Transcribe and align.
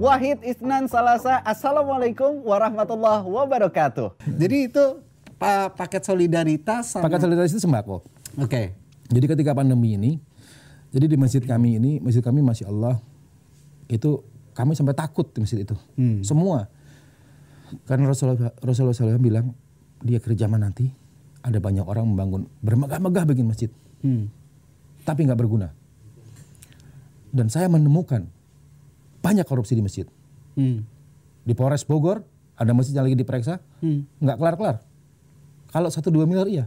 Wahid 0.00 0.40
Isnan 0.40 0.88
Salasa. 0.88 1.44
Assalamualaikum 1.44 2.40
warahmatullahi 2.40 3.20
wabarakatuh. 3.20 4.16
Jadi 4.32 4.72
itu 4.72 4.84
pa- 5.36 5.68
paket 5.68 6.08
solidaritas 6.08 6.96
sama 6.96 7.04
Paket 7.04 7.28
solidaritas 7.28 7.52
itu 7.52 7.60
sembako. 7.60 8.00
Oke. 8.40 8.72
Jadi 9.12 9.26
ketika 9.28 9.52
pandemi 9.52 10.00
ini, 10.00 10.16
jadi 10.88 11.04
di 11.04 11.20
masjid 11.20 11.44
kami 11.44 11.76
ini, 11.76 12.00
masjid 12.00 12.24
kami 12.24 12.40
masya 12.40 12.72
Allah 12.72 12.96
itu 13.92 14.24
kami 14.56 14.72
sampai 14.72 14.96
takut 14.96 15.28
di 15.28 15.44
masjid 15.44 15.60
itu, 15.60 15.76
semua. 16.24 16.70
Karena 17.84 18.08
Rasulullah 18.08 18.56
Rasulullah 18.62 18.96
SAW 18.96 19.20
bilang 19.20 19.52
di 20.00 20.16
akhir 20.16 20.32
zaman 20.32 20.64
nanti 20.64 20.88
ada 21.44 21.60
banyak 21.60 21.84
orang 21.84 22.08
membangun 22.08 22.48
bermegah-megah 22.62 23.24
bikin 23.28 23.46
masjid, 23.46 23.70
Hmm. 24.00 24.32
tapi 25.04 25.26
nggak 25.28 25.36
berguna. 25.36 25.74
Dan 27.30 27.52
saya 27.52 27.66
menemukan 27.66 28.30
banyak 29.20 29.44
korupsi 29.44 29.72
di 29.72 29.82
masjid. 29.82 30.06
Hmm. 30.56 30.84
Di 31.44 31.52
Polres 31.52 31.84
Bogor 31.84 32.24
ada 32.56 32.72
masjid 32.72 32.92
yang 32.92 33.08
lagi 33.08 33.16
diperiksa, 33.16 33.60
Hmm. 33.80 34.04
nggak 34.18 34.36
kelar-kelar. 34.36 34.76
Kalau 35.70 35.88
satu 35.88 36.10
dua 36.10 36.26
miliar 36.26 36.44
iya, 36.44 36.64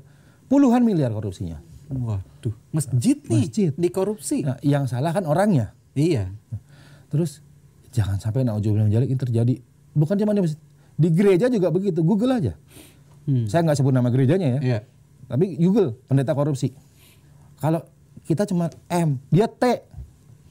puluhan 0.48 0.82
miliar 0.82 1.12
korupsinya. 1.12 1.60
Waduh, 1.92 2.56
masjid 2.72 3.20
nih 3.20 3.44
Masjid. 3.46 3.72
dikorupsi. 3.76 4.42
Nah, 4.42 4.58
yang 4.64 4.88
salah 4.88 5.14
kan 5.14 5.28
orangnya. 5.28 5.76
Iya. 5.94 6.32
Terus 7.12 7.44
jangan 7.94 8.18
sampai 8.18 8.42
nauzubillah 8.42 8.88
min 8.88 8.94
dzalik 8.94 9.10
ini 9.14 9.20
terjadi. 9.20 9.54
Bukan 9.94 10.16
cuma 10.18 10.34
di 10.34 10.42
masjid, 10.42 10.60
di 10.98 11.10
gereja 11.14 11.46
juga 11.52 11.70
begitu. 11.70 12.02
Google 12.02 12.34
aja. 12.34 12.54
Hmm. 13.30 13.46
Saya 13.46 13.62
nggak 13.62 13.78
sebut 13.78 13.94
nama 13.94 14.10
gerejanya 14.10 14.58
ya. 14.58 14.60
Iya. 14.64 14.80
Tapi 15.30 15.54
Google 15.62 15.94
pendeta 16.10 16.34
korupsi. 16.34 16.74
Kalau 17.62 17.86
kita 18.26 18.50
cuma 18.50 18.72
M, 18.90 19.22
dia 19.30 19.46
T. 19.46 19.64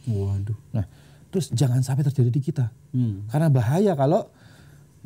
Waduh. 0.06 0.54
Nah, 0.70 0.86
terus 1.32 1.48
jangan 1.48 1.80
sampai 1.80 2.04
terjadi 2.04 2.28
di 2.28 2.40
kita. 2.44 2.68
Hmm. 2.92 3.24
Karena 3.32 3.48
bahaya 3.48 3.96
kalau 3.96 4.28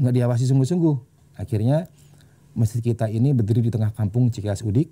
nggak 0.03 0.15
diawasi 0.19 0.51
sungguh-sungguh. 0.51 0.97
Akhirnya 1.39 1.87
masjid 2.59 2.83
kita 2.83 3.07
ini 3.07 3.31
berdiri 3.31 3.63
di 3.63 3.71
tengah 3.71 3.95
kampung 3.95 4.29
Cikeas 4.35 4.67
Udik. 4.67 4.91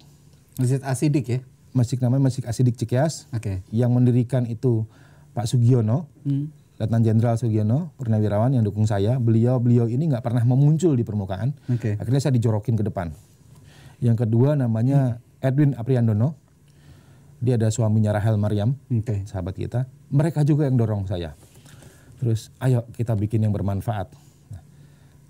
Masjid 0.55 0.79
Asidik 0.87 1.27
ya. 1.27 1.41
Masjid 1.75 1.99
namanya 1.99 2.31
Masjid 2.31 2.47
Asidik 2.47 2.79
Cikeas. 2.79 3.27
Oke. 3.35 3.67
Yang 3.75 3.91
mendirikan 3.91 4.47
itu 4.47 4.87
Pak 5.35 5.51
Sugiono. 5.51 6.07
Hmm. 6.23 6.55
Letnan 6.75 7.07
Jenderal 7.07 7.39
Sugiono, 7.39 7.95
purnawirawan 7.95 8.51
yang 8.51 8.67
dukung 8.67 8.83
saya, 8.83 9.23
beliau 9.23 9.63
beliau 9.63 9.87
ini 9.87 10.11
nggak 10.11 10.27
pernah 10.27 10.43
memuncul 10.43 10.95
di 10.99 11.07
permukaan. 11.07 11.55
Oke. 11.71 11.95
Akhirnya 11.99 12.19
saya 12.23 12.35
dijorokin 12.35 12.75
ke 12.75 12.83
depan. 12.87 13.15
Yang 14.03 14.27
kedua 14.27 14.59
namanya 14.59 15.23
Edwin 15.39 15.79
Apriandono. 15.79 16.35
Dia 17.39 17.61
ada 17.61 17.69
suaminya 17.69 18.17
Rahel 18.17 18.41
Maryam, 18.41 18.75
Oke. 18.89 19.23
sahabat 19.29 19.55
kita. 19.55 19.85
Mereka 20.13 20.45
juga 20.45 20.69
yang 20.69 20.77
dorong 20.77 21.09
saya. 21.09 21.33
Terus, 22.21 22.49
ayo 22.61 22.85
kita 22.97 23.13
bikin 23.17 23.45
yang 23.45 23.53
bermanfaat. 23.53 24.09
Nah, 24.53 24.63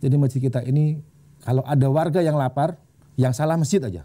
jadi 0.02 0.14
masjid 0.18 0.40
kita 0.42 0.62
ini 0.66 1.00
kalau 1.44 1.60
ada 1.66 1.86
warga 1.92 2.20
yang 2.24 2.38
lapar, 2.40 2.80
yang 3.20 3.36
salah 3.36 3.60
masjid 3.60 3.82
aja. 3.84 4.02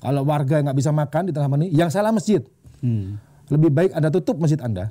Kalau 0.00 0.24
warga 0.24 0.58
yang 0.58 0.72
nggak 0.72 0.78
bisa 0.80 0.90
makan 0.90 1.22
di 1.28 1.32
tengah 1.36 1.48
pandemi, 1.52 1.70
yang 1.70 1.92
salah 1.92 2.10
masjid. 2.10 2.40
Hmm. 2.80 3.20
Lebih 3.52 3.70
baik 3.70 3.90
Anda 3.92 4.08
tutup 4.08 4.40
masjid 4.40 4.58
Anda. 4.58 4.90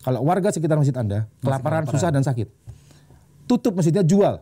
Kalau 0.00 0.24
warga 0.24 0.52
sekitar 0.52 0.76
masjid 0.76 0.96
Anda 0.96 1.28
kelaparan, 1.40 1.88
susah 1.88 2.12
dan 2.12 2.24
sakit. 2.24 2.48
Tutup 3.48 3.74
masjidnya 3.74 4.04
jual. 4.04 4.40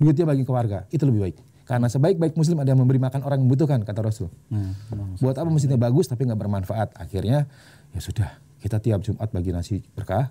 Duitnya 0.00 0.24
bagi 0.24 0.42
ke 0.42 0.52
warga. 0.52 0.88
Itu 0.88 1.04
lebih 1.04 1.20
baik. 1.28 1.36
Karena 1.68 1.86
sebaik-baik 1.86 2.34
muslim 2.34 2.58
ada 2.58 2.74
yang 2.74 2.82
memberi 2.82 2.98
makan 2.98 3.22
orang 3.22 3.38
yang 3.38 3.46
membutuhkan 3.46 3.78
kata 3.86 4.00
Rasul. 4.02 4.26
Nah. 4.50 4.74
Buat 5.22 5.38
apa 5.38 5.46
masjidnya 5.46 5.78
bagus 5.78 6.10
tapi 6.10 6.26
nggak 6.26 6.40
bermanfaat. 6.40 6.98
Akhirnya 6.98 7.46
ya 7.94 8.00
sudah 8.02 8.26
kita 8.60 8.76
tiap 8.78 9.00
Jumat 9.00 9.28
bagi 9.28 9.50
nasi 9.50 9.76
berkah. 9.92 10.30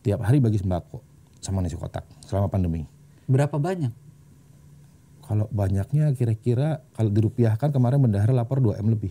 Tiap 0.00 0.20
hari 0.22 0.38
bagi 0.38 0.60
sembako 0.60 1.02
sama 1.42 1.60
nasi 1.60 1.74
kotak 1.74 2.04
selama 2.22 2.46
pandemi. 2.46 2.86
Berapa 3.26 3.58
banyak? 3.58 3.90
Kalau 5.26 5.50
banyaknya 5.50 6.14
kira-kira 6.14 6.86
kalau 6.94 7.10
dirupiahkan 7.10 7.74
kemarin 7.74 7.98
bendahara 7.98 8.30
lapor 8.30 8.62
2M 8.62 8.86
lebih. 8.86 9.10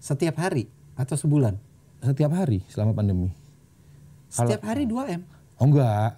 Setiap 0.00 0.40
hari 0.40 0.72
atau 0.96 1.14
sebulan? 1.14 1.60
Setiap 2.00 2.32
hari 2.32 2.64
selama 2.72 2.96
pandemi. 2.96 3.28
Setiap 4.32 4.64
hari 4.64 4.88
2 4.88 5.20
M. 5.20 5.22
Oh 5.60 5.68
enggak, 5.68 6.16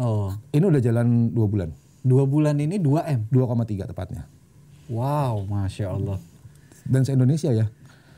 Oh, 0.00 0.32
ini 0.56 0.64
udah 0.64 0.80
jalan 0.80 1.28
dua 1.28 1.44
bulan. 1.44 1.68
dua 2.00 2.24
bulan 2.24 2.56
ini 2.56 2.80
2 2.80 3.04
M. 3.04 3.20
2,3 3.28 3.84
tepatnya. 3.84 4.24
Wow, 4.88 5.44
masya 5.44 5.92
Allah. 5.92 6.16
Dan 6.88 7.04
se-Indonesia 7.04 7.52
ya. 7.52 7.68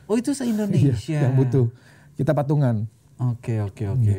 Oh 0.07 0.15
itu 0.15 0.31
se 0.31 0.47
Indonesia. 0.47 0.95
Iya, 0.95 1.27
yang 1.27 1.35
butuh. 1.35 1.67
Kita 2.15 2.33
patungan. 2.33 2.85
Oke 3.21 3.63
oke 3.63 3.85
oke. 3.89 4.19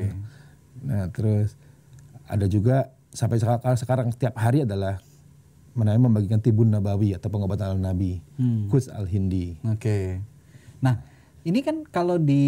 Nah, 0.83 1.07
terus 1.09 1.55
ada 2.25 2.47
juga 2.47 2.91
sampai 3.11 3.37
sekarang, 3.37 3.77
sekarang 3.77 4.07
setiap 4.09 4.35
hari 4.35 4.65
adalah 4.65 4.99
menamai 5.73 6.01
membagikan 6.01 6.37
tibun 6.37 6.69
nabawi 6.69 7.17
atau 7.17 7.29
pengobatan 7.29 7.77
al 7.77 7.79
nabi, 7.81 8.21
Hmm. 8.37 8.69
kus 8.69 8.89
al 8.89 9.09
hindi. 9.09 9.57
Oke. 9.65 10.21
Nah, 10.79 11.01
ini 11.43 11.59
kan 11.59 11.81
kalau 11.83 12.15
di 12.15 12.43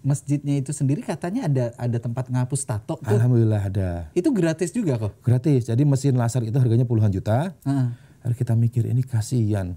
masjidnya 0.00 0.58
itu 0.58 0.72
sendiri 0.72 1.04
katanya 1.04 1.46
ada 1.46 1.64
ada 1.76 1.98
tempat 2.00 2.26
ngapus 2.26 2.62
tato 2.64 2.96
tuh. 2.96 3.06
Alhamdulillah 3.06 3.62
ada. 3.62 3.90
Itu 4.16 4.32
gratis 4.32 4.72
juga 4.72 4.96
kok. 4.96 5.12
Gratis. 5.22 5.68
Jadi 5.68 5.82
mesin 5.84 6.16
laser 6.16 6.42
itu 6.42 6.56
harganya 6.56 6.88
puluhan 6.88 7.12
juta. 7.12 7.52
Heeh. 7.62 7.88
Lalu 8.20 8.34
kita 8.36 8.52
mikir 8.56 8.84
ini 8.84 9.00
kasihan. 9.00 9.76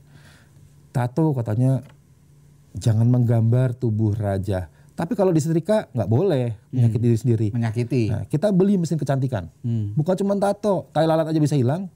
Tato 0.91 1.33
katanya 1.33 1.81
jangan 2.73 3.07
menggambar 3.07 3.75
tubuh 3.75 4.13
raja. 4.13 4.69
Tapi 4.93 5.17
kalau 5.17 5.33
disetrika 5.33 5.89
nggak 5.89 6.09
boleh 6.09 6.53
menyakiti 6.69 7.01
diri 7.01 7.17
sendiri. 7.17 7.47
Menyakiti. 7.49 8.03
Nah, 8.13 8.23
kita 8.29 8.53
beli 8.53 8.77
mesin 8.77 9.01
kecantikan. 9.01 9.49
Hmm. 9.65 9.97
Bukan 9.97 10.13
cuma 10.21 10.37
tato, 10.37 10.85
tai 10.93 11.09
lalat 11.09 11.25
aja 11.25 11.39
bisa 11.41 11.57
hilang. 11.57 11.89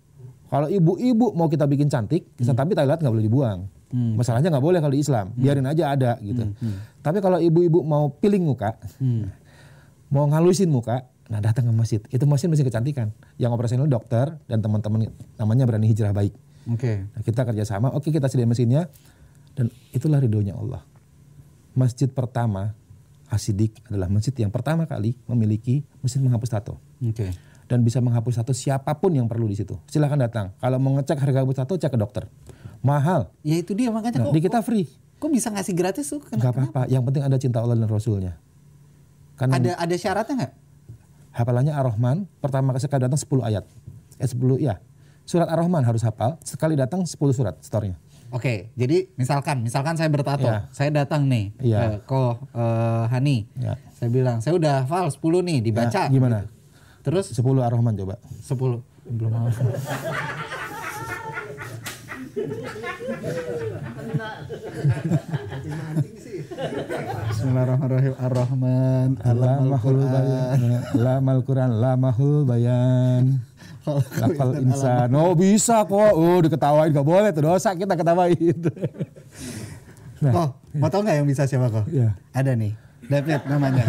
Kalau 0.50 0.66
ibu-ibu 0.66 1.36
mau 1.38 1.46
kita 1.46 1.68
bikin 1.70 1.92
cantik, 1.92 2.26
bisa 2.34 2.58
tapi 2.58 2.74
tai 2.74 2.90
lalat 2.90 3.04
nggak 3.04 3.14
boleh 3.14 3.26
dibuang. 3.26 3.60
Masalahnya 3.88 4.52
nggak 4.52 4.66
boleh 4.66 4.80
kalau 4.84 4.92
di 4.92 5.00
Islam, 5.00 5.32
biarin 5.38 5.64
aja 5.64 5.94
ada 5.96 6.12
gitu. 6.20 6.44
Tapi 7.00 7.18
kalau 7.22 7.38
ibu-ibu 7.40 7.86
mau 7.86 8.12
peeling 8.12 8.44
muka, 8.44 8.76
Hmm. 9.00 9.32
mau 10.12 10.28
ngalusin 10.28 10.68
muka, 10.68 11.08
nah 11.30 11.40
datang 11.40 11.70
ke 11.70 11.74
masjid. 11.76 12.02
Itu 12.12 12.28
mesin 12.28 12.50
mesin 12.52 12.66
kecantikan. 12.68 13.14
Yang 13.38 13.52
operasional 13.56 13.88
dokter 13.88 14.36
dan 14.50 14.60
teman-teman 14.60 15.12
namanya 15.38 15.64
berani 15.70 15.88
hijrah 15.88 16.12
baik. 16.12 16.34
Oke. 16.68 17.08
Nah, 17.16 17.22
kita 17.24 17.48
kerjasama, 17.48 17.94
oke 17.96 18.12
kita 18.12 18.28
sediain 18.28 18.50
mesinnya, 18.50 18.92
dan 19.56 19.72
itulah 19.96 20.20
ridhonya 20.20 20.58
Allah. 20.58 20.84
Masjid 21.78 22.10
pertama 22.12 22.76
Asidik 23.28 23.84
adalah 23.86 24.08
masjid 24.08 24.32
yang 24.34 24.48
pertama 24.48 24.84
kali 24.84 25.20
memiliki 25.28 25.84
mesin 26.00 26.24
menghapus 26.24 26.48
tato 26.50 26.80
Oke. 27.00 27.36
dan 27.68 27.84
bisa 27.84 28.00
menghapus 28.00 28.40
tato 28.40 28.52
siapa 28.52 28.96
pun 28.96 29.12
yang 29.12 29.28
perlu 29.28 29.46
di 29.46 29.56
situ. 29.56 29.76
Silahkan 29.86 30.16
datang. 30.18 30.46
Kalau 30.58 30.80
mau 30.80 30.96
ngecek 30.96 31.20
harga 31.20 31.44
hapus 31.44 31.58
tato, 31.58 31.76
cek 31.76 31.92
ke 31.92 32.00
dokter. 32.00 32.24
Mahal. 32.80 33.28
Ya 33.44 33.60
itu 33.60 33.76
dia 33.76 33.92
makanya 33.92 34.24
Nah, 34.24 34.32
kok, 34.32 34.34
di 34.34 34.42
kita 34.42 34.64
free. 34.64 34.88
kok 35.18 35.28
bisa 35.28 35.52
ngasih 35.52 35.76
gratis 35.76 36.08
tuh? 36.08 36.24
Kenapa? 36.24 36.40
Gak 36.40 36.54
apa-apa. 36.56 36.82
Yang 36.88 37.04
penting 37.04 37.24
ada 37.26 37.38
cinta 37.38 37.58
Allah 37.60 37.76
dan 37.76 37.90
Rasulnya. 37.92 38.34
Karena 39.36 39.54
Ada 39.60 39.72
ada 39.76 39.96
syaratnya 39.96 40.34
nggak? 40.40 40.54
hafalannya 41.38 41.70
Ar-Rahman, 41.70 42.26
pertama 42.42 42.74
kali 42.74 42.82
sekali 42.82 43.02
datang 43.06 43.20
10 43.22 43.46
ayat. 43.46 43.64
Eh 44.18 44.26
10 44.26 44.58
ya. 44.58 44.82
Surat 45.22 45.46
Ar-Rahman 45.46 45.84
harus 45.84 46.02
hafal, 46.02 46.40
sekali 46.42 46.74
datang 46.74 47.06
10 47.06 47.14
surat 47.30 47.54
storenya. 47.62 48.00
Oke, 48.28 48.76
jadi 48.76 49.08
misalkan, 49.16 49.64
misalkan 49.64 49.96
saya 49.96 50.12
bertato, 50.12 50.44
Ya. 50.44 50.68
saya 50.70 50.92
datang 50.92 51.32
nih 51.32 51.56
Iya. 51.64 52.04
ke 52.04 52.06
ko 52.06 52.36
eh, 52.52 53.04
Hani, 53.08 53.48
Ya. 53.56 53.80
saya 53.96 54.12
bilang 54.12 54.44
saya 54.44 54.56
udah 54.56 54.84
hafal 54.84 55.08
10 55.08 55.40
nih 55.42 55.64
dibaca. 55.64 56.08
Ya, 56.08 56.12
gimana? 56.12 56.44
gitu. 56.44 56.52
Terus 57.08 57.32
10 57.32 57.64
Ar-Rahman 57.64 57.96
coba. 57.96 58.20
10 58.44 58.84
belum 59.08 59.32
hafal. 59.32 59.68
Bismillahirrahmanirrahim. 66.58 68.14
Ar-Rahman, 68.18 69.08
bayan. 69.22 70.58
Lamal 70.98 71.40
Quran, 71.46 71.70
lamahul 71.78 72.50
bayan. 72.50 73.38
Lafal 74.18 74.58
insan. 74.60 75.08
Oh 75.14 75.38
bisa 75.38 75.86
kok. 75.86 76.18
Oh 76.18 76.42
diketawain 76.42 76.90
gak 76.90 77.06
boleh 77.06 77.30
tuh 77.30 77.46
dosa 77.46 77.78
kita 77.78 77.94
ketawain. 77.94 78.58
Oh, 80.34 80.50
mau 80.74 80.90
tau 80.90 81.06
nggak 81.06 81.22
yang 81.22 81.30
bisa 81.30 81.46
siapa 81.46 81.70
kok? 81.70 81.86
Iya. 81.94 82.18
Ada 82.34 82.58
nih, 82.58 82.74
David 83.06 83.42
namanya. 83.46 83.86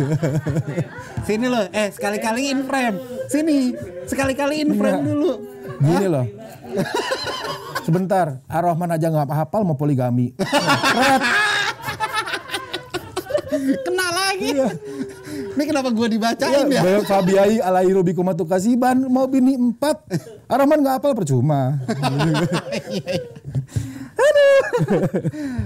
Sini 1.25 1.49
loh, 1.49 1.65
eh 1.73 1.89
sekali-kali 1.89 2.53
in 2.53 2.69
frame. 2.69 3.01
Sini, 3.27 3.73
sekali-kali 4.05 4.61
in 4.61 4.77
frame 4.77 5.03
Iya. 5.03 5.09
dulu. 5.09 5.33
Gini 5.81 6.07
loh. 6.07 6.27
Sebentar, 7.89 8.45
Ar-Rahman 8.45 8.93
aja 8.93 9.09
nggak 9.09 9.33
hafal 9.33 9.65
mau 9.65 9.73
poligami. 9.73 10.37
Red. 11.01 11.48
Kena 13.59 14.07
lagi. 14.09 14.51
Ini 15.55 15.65
kenapa 15.65 15.91
gua 15.91 16.07
Iya, 16.07 16.15
dibacain 16.15 16.67
ya? 16.71 16.81
Bayar 16.83 17.03
Fabiai 17.03 17.57
alairu 17.59 18.01
bikumatu 18.01 18.45
kasiban 18.45 18.97
mau 19.07 19.27
bini 19.27 19.55
empat. 19.55 20.07
Ar-Rahman 20.47 20.81
nggak 20.81 20.95
hafal 21.01 21.13
percuma. 21.13 21.77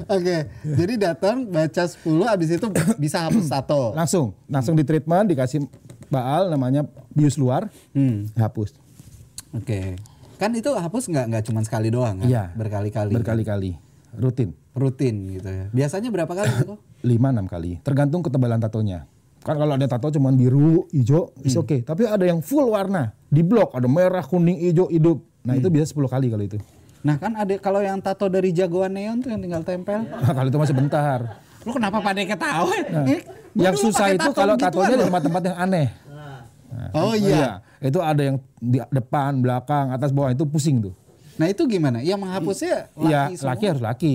Oke, 0.08 0.36
jadi 0.64 0.94
datang 0.96 1.44
baca 1.44 1.84
10 1.84 2.00
abis 2.28 2.48
itu 2.56 2.66
bisa 2.96 3.24
hapus 3.24 3.46
tato. 3.48 3.92
Langsung, 3.92 4.32
langsung 4.46 4.74
di 4.74 4.84
treatment 4.84 5.28
dikasih 5.28 5.64
baal 6.08 6.48
namanya 6.48 6.84
bius 7.10 7.36
luar, 7.36 7.68
Hmm. 7.92 8.28
hapus. 8.34 8.72
Oke. 9.52 9.96
Kan 10.36 10.52
itu 10.52 10.68
hapus 10.68 11.06
nggak 11.06 11.24
nggak 11.28 11.42
cuma 11.46 11.60
sekali 11.62 11.88
doang 11.88 12.18
kan? 12.18 12.28
Iya. 12.28 12.44
Berkali-kali. 12.52 13.12
Berkali-kali, 13.14 13.70
rutin. 14.16 14.56
Rutin 14.72 15.14
gitu 15.30 15.48
ya. 15.48 15.66
Biasanya 15.70 16.08
berapa 16.08 16.32
kali 16.32 16.50
itu? 16.64 16.74
5-6 17.02 17.18
kali, 17.46 17.72
tergantung 17.82 18.22
ketebalan 18.22 18.58
tatonya. 18.58 19.04
Kan 19.42 19.58
kalau 19.58 19.74
ada 19.74 19.86
tato 19.86 20.06
cuman 20.08 20.32
biru, 20.32 20.86
hijau, 20.88 21.34
is 21.42 21.52
Hmm. 21.52 21.62
oke. 21.62 21.82
Tapi 21.82 22.06
ada 22.06 22.22
yang 22.22 22.38
full 22.38 22.70
warna, 22.70 23.10
di 23.26 23.42
blok 23.42 23.74
ada 23.74 23.84
merah, 23.84 24.22
kuning, 24.22 24.54
hijau, 24.62 24.86
hidup. 24.86 25.18
Nah 25.42 25.52
Hmm. 25.52 25.60
itu 25.60 25.68
biasa 25.68 25.88
10 25.90 26.06
kali 26.06 26.30
kalau 26.30 26.44
itu. 26.44 26.58
Nah 27.02 27.18
kan 27.18 27.34
ada 27.34 27.50
kalau 27.58 27.82
yang 27.82 27.98
tato 27.98 28.30
dari 28.30 28.54
jagoan 28.54 28.94
neon 28.94 29.18
tuh 29.18 29.28
yang 29.28 29.42
tinggal 29.42 29.62
tempel. 29.62 30.06
Nah, 30.22 30.30
kalau 30.30 30.46
itu 30.46 30.58
masih 30.60 30.76
bentar. 30.78 31.42
Lu 31.62 31.74
kenapa 31.74 31.98
pada 31.98 32.22
ketawa? 32.22 32.70
Nah, 32.86 33.06
Eh, 33.08 33.22
yang 33.52 33.74
susah 33.74 34.10
itu 34.10 34.22
tato 34.22 34.30
kalau 34.32 34.54
gituan 34.54 34.70
tatonya 34.86 34.96
di 34.96 35.04
tempat-tempat 35.04 35.42
yang 35.44 35.56
aneh. 35.58 35.88
Oh 36.94 37.12
iya. 37.12 37.60
Itu 37.78 37.98
ada 37.98 38.22
yang 38.22 38.36
di 38.56 38.78
depan, 38.88 39.38
belakang, 39.38 39.90
atas, 39.90 40.08
bawah 40.08 40.30
itu 40.30 40.46
pusing 40.46 40.80
tuh. 40.80 40.94
Nah 41.34 41.48
itu 41.48 41.66
gimana? 41.66 42.00
Yang 42.00 42.18
menghapusnya 42.20 42.74
laki 42.94 43.04
Iya, 43.04 43.22
semua? 43.34 43.48
laki 43.52 43.64
harus 43.66 43.82
laki. 43.82 44.14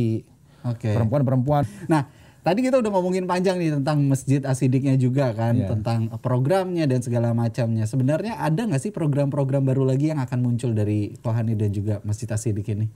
Oke. 0.66 0.90
Perempuan 0.90 1.22
perempuan. 1.22 1.64
Nah, 1.86 2.10
tadi 2.48 2.64
kita 2.64 2.80
udah 2.80 2.92
ngomongin 2.96 3.28
panjang 3.28 3.60
nih 3.60 3.76
tentang 3.76 4.08
Masjid 4.08 4.40
Asidiknya 4.40 4.96
juga 4.96 5.36
kan, 5.36 5.60
Iya. 5.60 5.68
tentang 5.76 6.08
programnya 6.24 6.88
dan 6.88 7.04
segala 7.04 7.36
macamnya. 7.36 7.84
Sebenarnya 7.84 8.40
ada 8.40 8.64
nggak 8.64 8.80
sih 8.80 8.96
program-program 8.96 9.68
baru 9.68 9.84
lagi 9.84 10.16
yang 10.16 10.24
akan 10.24 10.40
muncul 10.40 10.72
dari 10.72 11.12
Tohani 11.20 11.60
dan 11.60 11.76
juga 11.76 12.00
Masjid 12.08 12.32
Asidik 12.32 12.72
ini? 12.72 12.88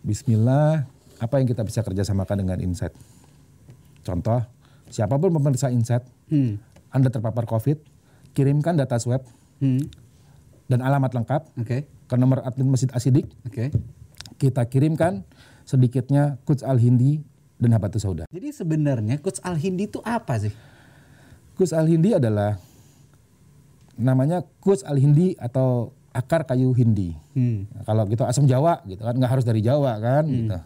Bismillah, 0.00 0.88
apa 1.20 1.34
yang 1.36 1.44
kita 1.44 1.60
bisa 1.60 1.84
kerjasamakan 1.84 2.48
dengan 2.48 2.58
Insight? 2.64 2.96
Contoh, 4.00 4.40
siapa 4.88 5.20
pun 5.20 5.28
pemeriksa 5.36 5.68
Insight, 5.68 6.08
Hmm. 6.32 6.56
Anda 6.88 7.12
terpapar 7.12 7.44
COVID, 7.44 7.76
kirimkan 8.32 8.80
data 8.80 8.96
swab 8.96 9.20
Hmm. 9.60 9.84
dan 10.64 10.80
alamat 10.80 11.12
lengkap 11.12 11.52
Oke. 11.60 11.84
ke 11.84 12.14
nomor 12.16 12.40
admin 12.40 12.72
Masjid 12.72 12.88
Asidik. 12.96 13.28
Oke. 13.44 13.68
Kita 14.40 14.64
kirimkan 14.64 15.28
sedikitnya 15.68 16.40
Quds 16.48 16.64
Al-Hindi 16.64 17.33
dan 17.58 17.70
Habatus 17.74 18.02
Sauda. 18.02 18.24
Jadi 18.30 18.48
sebenarnya 18.50 19.18
Coach 19.22 19.40
Al 19.42 19.56
Hindi 19.56 19.86
itu 19.86 20.02
apa 20.02 20.38
sih? 20.40 20.52
Quds 21.54 21.70
Al-Hindi 21.70 22.18
adalah 22.18 22.58
namanya 23.94 24.42
Quds 24.58 24.82
Al-Hindi 24.82 25.38
atau 25.38 25.94
akar 26.10 26.46
kayu 26.46 26.74
Hindi. 26.74 27.14
Hmm. 27.34 27.66
Nah, 27.70 27.82
kalau 27.86 28.02
gitu 28.10 28.22
asam 28.26 28.46
Jawa 28.46 28.82
gitu 28.86 29.02
kan 29.02 29.14
nggak 29.18 29.32
harus 29.38 29.46
dari 29.46 29.62
Jawa 29.62 29.98
kan 29.98 30.26
gitu. 30.26 30.58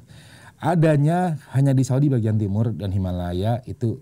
Adanya 0.58 1.38
hanya 1.55 1.70
di 1.70 1.87
Saudi 1.87 2.11
bagian 2.11 2.35
timur 2.35 2.75
dan 2.75 2.91
Himalaya 2.91 3.62
itu 3.64 4.00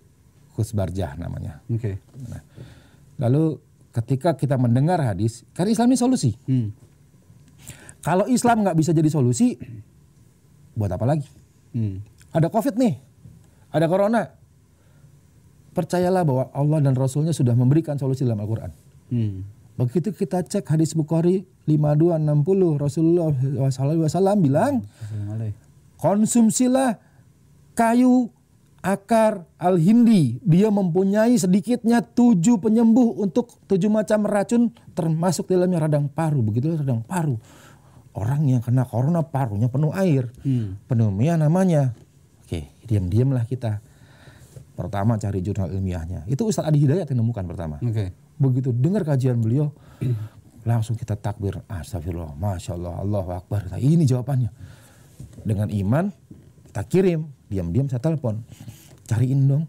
Quds 0.57 0.73
Barjah 0.73 1.15
namanya. 1.21 1.61
Oke. 1.69 2.01
Nah, 2.27 2.41
lalu 3.21 3.61
ketika 3.93 4.33
kita 4.35 4.57
mendengar 4.57 4.97
hadis, 5.05 5.45
kan 5.53 5.69
Islam 5.69 5.93
ini 5.93 5.99
solusi. 6.01 6.33
Hmm. 6.49 6.73
Kalau 8.01 8.25
Islam 8.31 8.65
nggak 8.65 8.79
bisa 8.79 8.95
jadi 8.97 9.11
solusi, 9.11 9.59
buat 10.73 10.89
apa 10.89 11.05
lagi? 11.05 11.29
Hmm. 11.77 12.01
Ada 12.35 12.49
COVID 12.51 12.75
nih, 12.79 12.95
ada 13.71 13.87
Corona. 13.87 14.23
Percayalah 15.77 16.25
bahwa 16.25 16.45
Allah 16.57 16.79
dan 16.81 16.97
Rasulnya 16.97 17.37
sudah 17.37 17.53
memberikan 17.53 18.01
solusi 18.01 18.25
dalam 18.25 18.41
Al-Quran. 18.41 18.73
Hmm. 19.13 19.45
Begitu 19.77 20.09
kita 20.17 20.41
cek 20.41 20.65
hadis 20.73 20.97
Bukhari 20.97 21.45
5260 21.69 22.81
Rasulullah 22.81 23.29
SAW 23.69 24.41
bilang 24.41 24.81
konsumsilah 26.01 26.97
kayu 27.77 28.33
akar 28.81 29.45
al-hindi. 29.61 30.41
Dia 30.41 30.73
mempunyai 30.73 31.37
sedikitnya 31.37 32.01
tujuh 32.01 32.57
penyembuh 32.57 33.21
untuk 33.21 33.53
tujuh 33.69 33.93
macam 33.93 34.25
racun 34.25 34.73
termasuk 34.97 35.51
dalamnya 35.51 35.85
radang 35.85 36.07
paru. 36.09 36.41
Begitulah 36.41 36.81
radang 36.81 37.05
paru. 37.05 37.37
Orang 38.17 38.49
yang 38.49 38.65
kena 38.65 38.89
corona 38.89 39.21
parunya 39.21 39.69
penuh 39.69 39.93
air. 39.93 40.33
Hmm. 40.41 40.81
Pneumonia 40.89 41.37
namanya. 41.37 41.93
Oke, 42.87 42.95
diam-diamlah 42.95 43.43
kita. 43.51 43.83
Pertama 44.79 45.19
cari 45.19 45.43
jurnal 45.43 45.75
ilmiahnya. 45.75 46.23
Itu 46.31 46.47
Ustadz 46.47 46.71
Adi 46.71 46.87
Hidayat 46.87 47.11
yang 47.11 47.27
nemukan 47.27 47.43
pertama. 47.51 47.83
Oke. 47.83 48.15
Begitu 48.39 48.71
dengar 48.71 49.03
kajian 49.03 49.43
beliau, 49.43 49.75
langsung 50.63 50.95
kita 50.95 51.19
takbir. 51.19 51.59
Astagfirullah, 51.67 52.39
Masya 52.39 52.79
Allah, 52.79 52.95
Allahu 53.03 53.31
Akbar. 53.35 53.67
Nah, 53.73 53.81
ini 53.83 54.07
jawabannya. 54.07 54.55
Dengan 55.43 55.67
iman, 55.73 56.15
kita 56.71 56.83
kirim. 56.87 57.27
Diam-diam 57.51 57.91
saya 57.91 57.99
telepon. 57.99 58.47
Cariin 59.09 59.51
dong. 59.51 59.65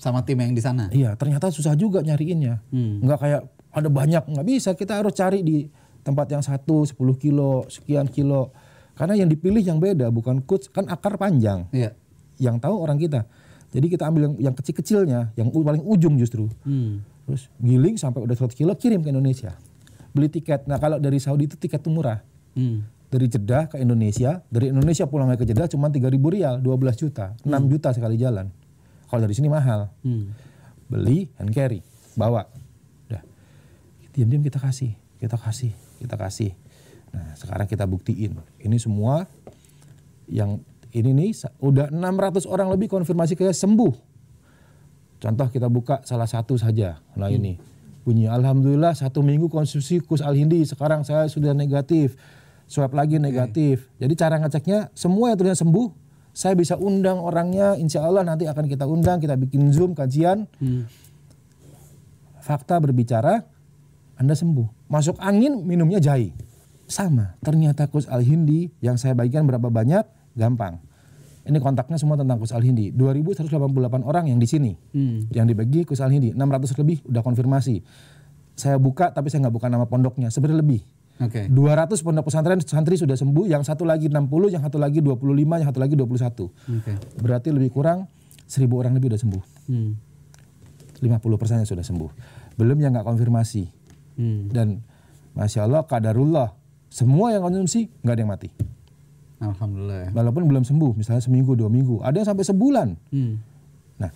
Sama 0.00 0.24
tim 0.24 0.40
yang 0.40 0.56
di 0.56 0.62
sana. 0.64 0.88
Iya, 0.94 1.18
ternyata 1.20 1.52
susah 1.52 1.76
juga 1.76 2.00
nyariinnya. 2.00 2.62
Hmm. 2.72 3.04
Nggak 3.04 3.18
kayak 3.20 3.42
ada 3.74 3.88
banyak, 3.90 4.22
nggak 4.32 4.46
bisa. 4.46 4.70
Kita 4.78 5.02
harus 5.02 5.12
cari 5.12 5.42
di 5.44 5.66
tempat 6.06 6.30
yang 6.30 6.44
satu, 6.44 6.86
10 6.86 7.18
kilo, 7.18 7.66
sekian 7.66 8.06
kilo. 8.06 8.54
Karena 8.94 9.18
yang 9.18 9.26
dipilih 9.26 9.64
yang 9.64 9.82
beda, 9.82 10.14
bukan 10.14 10.38
coach. 10.46 10.70
Kan 10.70 10.86
akar 10.86 11.18
panjang. 11.18 11.66
Iya. 11.74 11.98
Yang 12.38 12.56
tahu 12.64 12.76
orang 12.80 12.98
kita. 12.98 13.26
Jadi 13.74 13.86
kita 13.90 14.06
ambil 14.06 14.30
yang, 14.30 14.34
yang 14.50 14.54
kecil-kecilnya, 14.54 15.34
yang 15.34 15.50
paling 15.50 15.82
ujung 15.82 16.14
justru. 16.14 16.46
Hmm. 16.62 17.02
Terus 17.26 17.50
giling 17.58 17.98
sampai 17.98 18.22
udah 18.22 18.36
100 18.38 18.54
kilo 18.54 18.72
kirim 18.78 19.02
ke 19.02 19.10
Indonesia. 19.10 19.58
Beli 20.14 20.30
tiket. 20.30 20.70
Nah 20.70 20.78
kalau 20.78 21.02
dari 21.02 21.18
Saudi 21.18 21.50
itu 21.50 21.58
tiket 21.58 21.82
tuh 21.82 21.90
murah. 21.90 22.22
Hmm. 22.54 22.86
Dari 23.10 23.26
Jeddah 23.26 23.70
ke 23.70 23.78
Indonesia, 23.82 24.42
dari 24.50 24.70
Indonesia 24.70 25.06
pulang 25.10 25.30
lagi 25.30 25.42
ke 25.42 25.46
Jeddah 25.50 25.70
cuma 25.70 25.90
3000 25.90 26.18
rial, 26.34 26.54
12 26.58 26.98
juta, 26.98 27.34
6 27.42 27.70
juta 27.70 27.94
sekali 27.94 28.18
jalan. 28.18 28.50
Kalau 29.10 29.20
dari 29.22 29.34
sini 29.34 29.50
mahal. 29.50 29.90
Hmm. 30.02 30.34
Beli 30.90 31.30
hand 31.38 31.50
carry, 31.54 31.82
bawa. 32.14 32.46
Udah. 33.10 33.22
Diam-diam 34.14 34.42
kita 34.42 34.58
kasih, 34.58 34.94
kita 35.18 35.38
kasih, 35.38 35.72
kita 35.98 36.14
kasih. 36.18 36.52
Nah, 37.14 37.38
sekarang 37.38 37.70
kita 37.70 37.86
buktiin. 37.86 38.34
Ini 38.58 38.76
semua 38.82 39.30
yang 40.26 40.58
ini 40.94 41.10
nih 41.10 41.30
udah 41.58 41.90
600 41.90 42.46
orang 42.46 42.70
lebih 42.70 42.86
konfirmasi 42.86 43.34
kayak 43.34 43.52
sembuh. 43.58 43.94
Contoh 45.18 45.46
kita 45.50 45.66
buka 45.66 46.06
salah 46.06 46.28
satu 46.30 46.54
saja. 46.54 47.02
Nah 47.18 47.26
ini 47.32 47.58
bunyi 48.04 48.30
Alhamdulillah 48.30 48.94
satu 48.94 49.24
minggu 49.24 49.50
konsumsi 49.50 49.98
kus 50.04 50.22
al 50.22 50.38
hindi 50.38 50.62
sekarang 50.62 51.02
saya 51.02 51.26
sudah 51.26 51.50
negatif. 51.56 52.14
Swab 52.64 52.94
lagi 52.96 53.18
negatif. 53.20 53.90
Jadi 53.98 54.14
cara 54.16 54.38
ngeceknya 54.40 54.94
semua 54.96 55.34
yang 55.34 55.38
terlihat 55.40 55.58
sembuh 55.60 55.88
saya 56.34 56.58
bisa 56.58 56.74
undang 56.74 57.22
orangnya 57.22 57.78
insya 57.78 58.02
Allah 58.02 58.26
nanti 58.26 58.46
akan 58.48 58.66
kita 58.66 58.88
undang 58.90 59.22
kita 59.22 59.38
bikin 59.38 59.70
zoom 59.70 59.94
kajian 59.94 60.50
Hmm. 60.58 60.90
fakta 62.42 62.78
berbicara 62.82 63.46
Anda 64.14 64.34
sembuh. 64.38 64.86
Masuk 64.86 65.18
angin 65.18 65.66
minumnya 65.66 65.98
jahe. 65.98 66.30
Sama. 66.86 67.34
Ternyata 67.42 67.88
kus 67.90 68.06
al 68.06 68.22
hindi 68.22 68.70
yang 68.78 68.94
saya 68.94 69.16
bagikan 69.16 69.48
berapa 69.48 69.72
banyak 69.72 70.04
gampang. 70.34 70.82
Ini 71.44 71.60
kontaknya 71.60 72.00
semua 72.00 72.16
tentang 72.16 72.40
kus 72.40 72.56
al 72.56 72.64
hindi. 72.64 72.88
2188 72.96 74.00
orang 74.00 74.32
yang 74.32 74.40
di 74.40 74.48
sini. 74.48 74.72
Hmm. 74.96 75.28
Yang 75.28 75.46
dibagi 75.52 75.80
kus 75.84 76.00
al 76.00 76.08
hindi. 76.08 76.32
600 76.32 76.80
lebih 76.80 77.04
udah 77.04 77.20
konfirmasi. 77.20 77.84
Saya 78.56 78.80
buka 78.80 79.12
tapi 79.12 79.28
saya 79.28 79.44
nggak 79.44 79.54
buka 79.54 79.68
nama 79.68 79.84
pondoknya. 79.84 80.32
Sebenarnya 80.32 80.64
lebih. 80.64 80.80
Oke. 81.20 81.46
200 81.46 82.00
pondok 82.02 82.26
pesantren 82.26 82.58
santri 82.64 82.98
sudah 82.98 83.14
sembuh, 83.14 83.46
yang 83.46 83.62
satu 83.62 83.86
lagi 83.86 84.10
60, 84.10 84.50
yang 84.50 84.62
satu 84.66 84.82
lagi 84.82 84.98
25, 84.98 85.62
yang 85.62 85.68
satu 85.70 85.78
lagi 85.78 85.94
21. 85.94 86.50
Oke. 86.50 86.92
Berarti 87.22 87.48
lebih 87.54 87.70
kurang 87.70 88.10
1000 88.50 88.66
orang 88.74 88.92
lebih 88.98 89.14
udah 89.14 89.20
sembuh. 89.20 89.42
Hmm. 89.70 89.94
50 90.98 91.38
persennya 91.38 91.68
sudah 91.68 91.84
sembuh. 91.86 92.10
Belum 92.56 92.78
yang 92.80 92.96
nggak 92.96 93.06
konfirmasi. 93.06 93.62
Hmm. 94.18 94.50
Dan 94.50 94.82
Masya 95.36 95.66
Allah, 95.68 95.84
kadarullah. 95.86 96.56
Semua 96.90 97.34
yang 97.34 97.42
konsumsi 97.42 97.90
nggak 98.02 98.14
ada 98.14 98.22
yang 98.22 98.32
mati. 98.32 98.48
Alhamdulillah. 99.52 99.98
ya. 100.04 100.08
Walaupun 100.16 100.42
belum 100.48 100.64
sembuh, 100.64 100.96
misalnya 100.96 101.20
seminggu, 101.20 101.52
dua 101.58 101.68
minggu. 101.68 102.00
Ada 102.00 102.24
yang 102.24 102.28
sampai 102.32 102.44
sebulan. 102.46 102.88
Hmm. 103.12 103.40
Nah, 104.00 104.10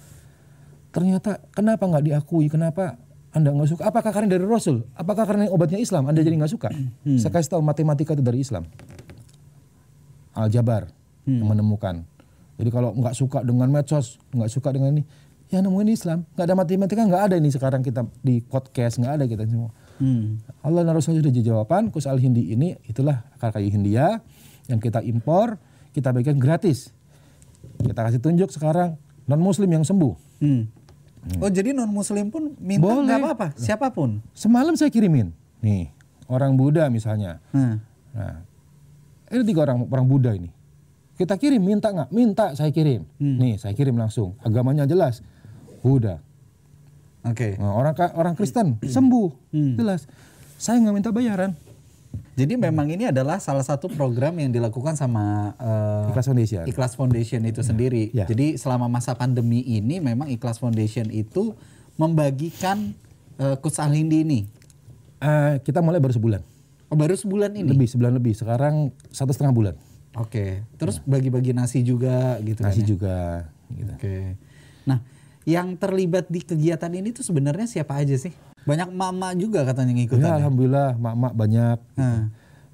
ternyata 0.95 1.43
kenapa 1.53 1.85
nggak 1.85 2.05
diakui? 2.09 2.49
Kenapa 2.49 2.97
anda 3.37 3.53
nggak 3.53 3.69
suka? 3.69 3.83
Apakah 3.87 4.11
karena 4.11 4.29
dari 4.35 4.45
Rasul? 4.49 4.89
Apakah 4.97 5.29
karena 5.29 5.47
obatnya 5.53 5.77
Islam? 5.77 6.09
Anda 6.09 6.25
jadi 6.25 6.35
nggak 6.41 6.53
suka? 6.53 6.69
Saya 7.21 7.31
kasih 7.31 7.55
tahu 7.55 7.63
matematika 7.63 8.17
itu 8.17 8.25
dari 8.25 8.41
Islam. 8.41 8.65
Aljabar 10.33 10.89
yang 11.29 11.45
menemukan. 11.45 12.09
Jadi 12.59 12.71
kalau 12.75 12.91
nggak 12.97 13.15
suka 13.15 13.45
dengan 13.45 13.71
medsos, 13.71 14.19
nggak 14.35 14.51
suka 14.51 14.75
dengan 14.75 14.99
ini, 14.99 15.03
ya 15.53 15.63
nemuin 15.63 15.89
Islam. 15.93 16.27
Nggak 16.35 16.47
ada 16.49 16.55
matematika, 16.57 17.03
nggak 17.07 17.23
ada 17.31 17.35
ini 17.39 17.51
sekarang 17.53 17.85
kita 17.85 18.03
di 18.25 18.43
podcast, 18.43 18.99
nggak 18.99 19.13
ada 19.21 19.25
kita 19.31 19.45
semua. 19.47 19.71
Hmm. 19.99 20.43
Allah 20.63 20.87
dan 20.87 20.95
Rasul 20.95 21.19
sudah 21.19 21.31
jawaban, 21.31 21.91
kus 21.91 22.07
al 22.07 22.19
hindi 22.19 22.55
ini 22.55 22.75
itulah 22.87 23.29
akar 23.35 23.59
kayu 23.59 23.71
Hindia 23.71 24.23
yang 24.69 24.79
kita 24.79 25.01
impor, 25.03 25.57
kita 25.97 26.13
bagikan 26.13 26.37
gratis. 26.37 26.93
Kita 27.81 28.07
kasih 28.07 28.21
tunjuk 28.23 28.53
sekarang 28.53 28.95
non 29.27 29.41
muslim 29.41 29.67
yang 29.67 29.83
sembuh. 29.83 30.15
Hmm. 30.45 30.71
Oh 31.43 31.51
jadi 31.51 31.75
non 31.75 31.91
muslim 31.91 32.31
pun 32.31 32.55
minta 32.63 32.89
nggak 32.89 33.19
apa-apa 33.19 33.47
siapa 33.59 33.91
pun. 33.91 34.23
Semalam 34.33 34.79
saya 34.79 34.89
kirimin, 34.93 35.35
nih 35.65 35.91
orang 36.31 36.55
Buddha 36.55 36.87
misalnya. 36.89 37.43
Hmm. 37.51 37.83
Nah, 38.15 38.45
ini 39.35 39.43
tiga 39.45 39.67
orang 39.67 39.85
orang 39.89 40.07
Buddha 40.07 40.33
ini. 40.37 40.49
Kita 41.19 41.35
kirim, 41.35 41.59
minta 41.59 41.91
nggak? 41.91 42.15
Minta 42.15 42.55
saya 42.55 42.71
kirim. 42.71 43.03
Nih 43.19 43.59
saya 43.59 43.75
kirim 43.75 43.99
langsung. 43.99 44.39
Agamanya 44.47 44.87
jelas, 44.87 45.19
Buddha. 45.83 46.23
Oke. 47.27 47.59
Nah, 47.59 47.75
orang 47.75 47.99
orang 48.15 48.35
Kristen 48.39 48.79
sembuh, 48.79 49.51
jelas. 49.75 50.07
Saya 50.63 50.79
nggak 50.79 50.95
minta 50.95 51.11
bayaran. 51.11 51.59
Jadi 52.39 52.55
memang 52.55 52.87
ini 52.87 53.11
adalah 53.11 53.43
salah 53.43 53.67
satu 53.67 53.91
program 53.91 54.39
yang 54.39 54.55
dilakukan 54.55 54.95
sama 54.95 55.59
eh, 55.59 56.11
Ikhlas 56.15 56.27
Foundation. 56.31 56.63
Ikhlas 56.71 56.93
Foundation 56.95 57.43
itu 57.43 57.67
sendiri. 57.67 58.15
Ya. 58.15 58.31
Jadi 58.31 58.55
selama 58.55 58.87
masa 58.87 59.19
pandemi 59.19 59.67
ini 59.67 59.99
memang 59.99 60.31
Ikhlas 60.31 60.63
Foundation 60.63 61.11
itu 61.11 61.59
membagikan 61.99 62.95
uh, 63.43 63.59
Coach 63.59 63.83
Alhindi 63.83 64.23
ini. 64.23 64.41
Eh, 65.19 65.59
kita 65.67 65.83
mulai 65.83 65.99
baru 65.99 66.15
sebulan, 66.15 66.41
Oh, 66.89 66.95
baru 66.95 67.19
sebulan 67.19 67.51
ini. 67.59 67.75
lebih 67.75 67.91
sebulan 67.91 68.15
lebih. 68.15 68.39
Sekarang 68.39 68.95
satu 69.11 69.35
setengah 69.35 69.51
bulan. 69.51 69.75
Oke. 70.15 70.63
Terus 70.79 71.03
bagi-bagi 71.03 71.51
nasi 71.51 71.83
juga 71.83 72.39
gitu 72.41 72.63
kan 72.63 72.71
Nasi 72.71 72.83
ya? 72.83 72.87
juga. 72.87 73.19
Gitu. 73.69 73.93
Oke. 73.99 74.17
Nah, 74.87 75.03
yang 75.43 75.75
terlibat 75.75 76.31
di 76.31 76.41
kegiatan 76.41 76.89
ini 76.95 77.11
tuh 77.11 77.27
sebenarnya 77.27 77.67
siapa 77.67 77.99
aja 77.99 78.15
sih? 78.15 78.31
Banyak 78.69 78.89
mama 78.93 79.33
juga 79.33 79.65
katanya 79.65 79.97
yang 79.97 80.05
ikutan. 80.05 80.21
Ya, 80.21 80.29
ya? 80.29 80.37
alhamdulillah, 80.45 80.89
mak-mak 81.01 81.33
banyak. 81.33 81.79
gitu. 81.81 82.05
Nah, 82.05 82.29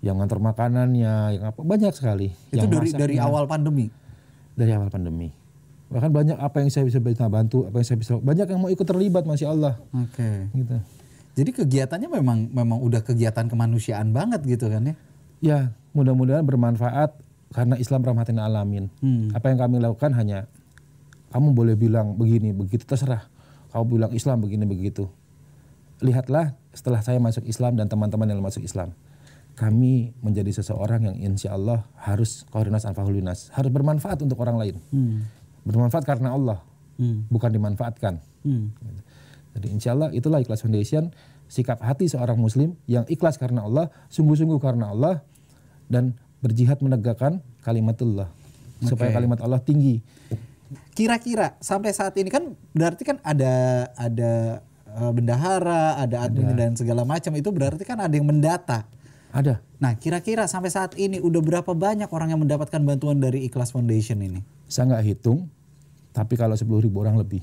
Yang 0.04 0.14
ngantar 0.20 0.40
makanannya, 0.42 1.14
yang 1.38 1.44
apa 1.48 1.60
banyak 1.64 1.92
sekali. 1.96 2.28
itu 2.52 2.60
yang 2.60 2.68
dari 2.68 2.90
dari 2.92 3.14
awal 3.16 3.46
pandemi. 3.48 3.88
dari 4.58 4.70
awal 4.74 4.92
pandemi. 4.92 5.32
Bahkan 5.88 6.10
banyak 6.10 6.36
apa 6.36 6.60
yang 6.60 6.68
saya 6.68 6.84
bisa 6.84 6.98
bantu, 7.00 7.64
apa 7.70 7.80
yang 7.80 7.86
saya 7.86 7.98
bisa 8.02 8.12
banyak 8.18 8.46
yang 8.50 8.60
mau 8.60 8.68
ikut 8.68 8.84
terlibat, 8.84 9.24
masya 9.24 9.54
Allah. 9.54 9.78
Oke. 9.94 10.50
Gitu. 10.52 10.76
Jadi 11.34 11.50
kegiatannya 11.50 12.08
memang 12.10 12.38
memang 12.50 12.78
udah 12.84 13.02
kegiatan 13.02 13.46
kemanusiaan 13.48 14.14
banget 14.14 14.44
gitu 14.46 14.70
kan 14.70 14.86
ya? 14.86 14.94
Ya, 15.42 15.58
mudah-mudahan 15.96 16.46
bermanfaat 16.46 17.16
karena 17.50 17.74
Islam 17.78 18.06
rahmatin 18.06 18.38
alamin. 18.38 18.86
Hmm. 19.02 19.30
Apa 19.34 19.50
yang 19.50 19.58
kami 19.58 19.82
lakukan 19.82 20.14
hanya 20.14 20.46
kamu 21.34 21.50
boleh 21.50 21.74
bilang 21.74 22.14
begini, 22.14 22.54
begitu 22.54 22.86
terserah. 22.86 23.26
Kamu 23.74 23.84
bilang 23.88 24.10
Islam 24.14 24.38
begini 24.38 24.62
begitu. 24.68 25.10
Lihatlah 26.04 26.52
setelah 26.76 27.00
saya 27.00 27.16
masuk 27.16 27.48
Islam 27.48 27.80
dan 27.80 27.88
teman-teman 27.88 28.28
yang 28.28 28.44
masuk 28.44 28.60
Islam. 28.60 28.92
Kami 29.54 30.12
menjadi 30.20 30.50
seseorang 30.60 31.08
yang 31.08 31.16
insya 31.16 31.56
Allah 31.56 31.86
harus 31.96 32.44
koordinasi 32.52 32.90
anfahulinas. 32.90 33.48
Harus 33.56 33.70
bermanfaat 33.72 34.20
untuk 34.20 34.36
orang 34.44 34.60
lain. 34.60 34.76
Bermanfaat 35.64 36.04
karena 36.04 36.36
Allah. 36.36 36.60
Hmm. 37.00 37.24
Bukan 37.32 37.48
dimanfaatkan. 37.54 38.20
Hmm. 38.44 38.74
Jadi 39.54 39.66
insya 39.70 39.94
Allah 39.96 40.10
itulah 40.12 40.42
Ikhlas 40.42 40.60
Foundation. 40.60 41.14
Sikap 41.46 41.78
hati 41.80 42.10
seorang 42.10 42.34
muslim 42.34 42.74
yang 42.90 43.06
ikhlas 43.06 43.38
karena 43.38 43.62
Allah. 43.62 43.94
Sungguh-sungguh 44.10 44.58
karena 44.58 44.90
Allah. 44.90 45.22
Dan 45.86 46.18
berjihad 46.42 46.82
menegakkan 46.82 47.38
kalimatullah. 47.62 48.28
Supaya 48.82 49.14
Oke. 49.14 49.16
kalimat 49.22 49.38
Allah 49.38 49.62
tinggi. 49.62 50.02
Kira-kira 50.98 51.54
sampai 51.62 51.94
saat 51.94 52.18
ini 52.18 52.26
kan 52.26 52.58
berarti 52.74 53.06
kan 53.06 53.22
ada 53.22 53.86
ada 53.94 54.60
eh, 54.94 55.12
bendahara, 55.12 55.98
ada 55.98 56.22
admin 56.22 56.54
dan 56.54 56.72
segala 56.72 57.02
macam 57.02 57.34
itu 57.34 57.50
berarti 57.50 57.82
kan 57.82 57.98
ada 57.98 58.14
yang 58.14 58.24
mendata. 58.24 58.86
Ada. 59.34 59.58
Nah, 59.82 59.98
kira-kira 59.98 60.46
sampai 60.46 60.70
saat 60.70 60.94
ini 60.94 61.18
udah 61.18 61.42
berapa 61.42 61.74
banyak 61.74 62.06
orang 62.06 62.30
yang 62.30 62.40
mendapatkan 62.40 62.78
bantuan 62.78 63.18
dari 63.18 63.42
Ikhlas 63.42 63.74
Foundation 63.74 64.22
ini? 64.22 64.38
Saya 64.64 64.94
nggak 64.94 65.04
hitung. 65.04 65.50
Tapi 66.14 66.38
kalau 66.38 66.54
10 66.54 66.62
ribu 66.78 67.02
orang 67.02 67.18
lebih. 67.18 67.42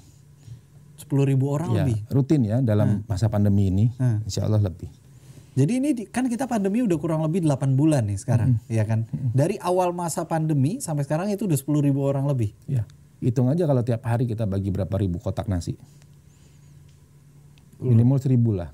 10 0.96 1.28
ribu 1.28 1.52
orang 1.52 1.76
Ya, 1.76 1.84
lebih. 1.84 1.98
rutin 2.08 2.42
ya 2.42 2.58
dalam 2.64 3.04
masa 3.04 3.28
pandemi 3.28 3.68
ini. 3.68 3.92
Hmm. 4.00 4.24
Insya 4.24 4.48
Allah 4.48 4.64
lebih. 4.64 4.88
Jadi 5.52 5.84
ini 5.84 5.90
di- 5.92 6.08
kan 6.08 6.32
kita 6.32 6.48
pandemi 6.48 6.80
udah 6.80 6.96
kurang 6.96 7.20
lebih 7.20 7.44
8 7.44 7.76
bulan 7.76 8.08
nih 8.08 8.16
sekarang, 8.16 8.64
ya 8.72 8.88
kan? 8.88 9.04
Dari 9.36 9.60
awal 9.60 9.92
masa 9.92 10.24
pandemi 10.24 10.80
sampai 10.80 11.04
sekarang 11.04 11.28
itu 11.28 11.44
udah 11.44 11.60
10 11.60 11.84
ribu 11.84 12.00
orang 12.00 12.24
lebih. 12.24 12.56
Ya. 12.64 12.88
Hitung 13.20 13.52
aja 13.52 13.68
kalau 13.68 13.84
tiap 13.84 14.00
hari 14.02 14.24
kita 14.24 14.48
bagi 14.48 14.72
berapa 14.72 14.96
ribu 14.96 15.20
kotak 15.20 15.52
nasi. 15.52 15.76
Minimal 17.82 18.18
seribu 18.22 18.54
lah. 18.54 18.70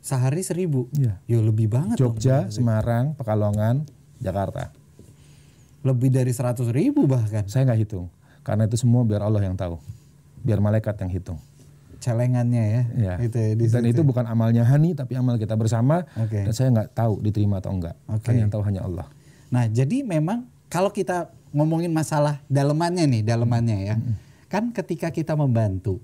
Sehari 0.00 0.44
seribu. 0.44 0.88
Iya. 0.96 1.20
Ya 1.24 1.38
lebih 1.40 1.68
banget 1.68 1.96
dong. 2.00 2.16
Jogja, 2.16 2.48
Semarang, 2.52 3.16
Pekalongan, 3.16 3.84
Jakarta. 4.20 4.72
Lebih 5.80 6.12
dari 6.12 6.32
100 6.32 6.68
ribu 6.72 7.08
bahkan. 7.08 7.48
Saya 7.48 7.68
nggak 7.68 7.80
hitung. 7.80 8.06
Karena 8.44 8.68
itu 8.68 8.76
semua 8.80 9.04
biar 9.04 9.24
Allah 9.24 9.44
yang 9.44 9.56
tahu. 9.56 9.80
Biar 10.40 10.60
malaikat 10.60 10.96
yang 11.00 11.12
hitung. 11.12 11.38
Celengannya 12.00 12.64
ya. 12.64 12.82
Ya. 12.96 13.14
Itu 13.20 13.36
ya, 13.36 13.52
di 13.52 13.64
Dan 13.68 13.84
situ. 13.84 13.92
itu 13.96 14.02
bukan 14.04 14.24
amalnya 14.24 14.64
Hani, 14.64 14.96
tapi 14.96 15.16
amal 15.16 15.36
kita 15.36 15.52
bersama. 15.56 16.08
Oke. 16.16 16.48
Dan 16.48 16.52
saya 16.56 16.72
nggak 16.72 16.96
tahu 16.96 17.20
diterima 17.20 17.60
atau 17.60 17.76
enggak. 17.76 17.96
Oke. 18.08 18.24
Kan 18.24 18.40
yang 18.40 18.48
tahu 18.48 18.64
hanya 18.64 18.84
Allah. 18.88 19.04
Nah, 19.52 19.68
jadi 19.68 20.00
memang 20.00 20.48
kalau 20.72 20.88
kita 20.88 21.28
ngomongin 21.52 21.92
masalah 21.92 22.40
dalemannya 22.48 23.04
nih, 23.04 23.22
dalemannya 23.24 23.78
ya. 23.84 23.96
Kan 24.48 24.72
ketika 24.72 25.12
kita 25.12 25.36
membantu, 25.36 26.00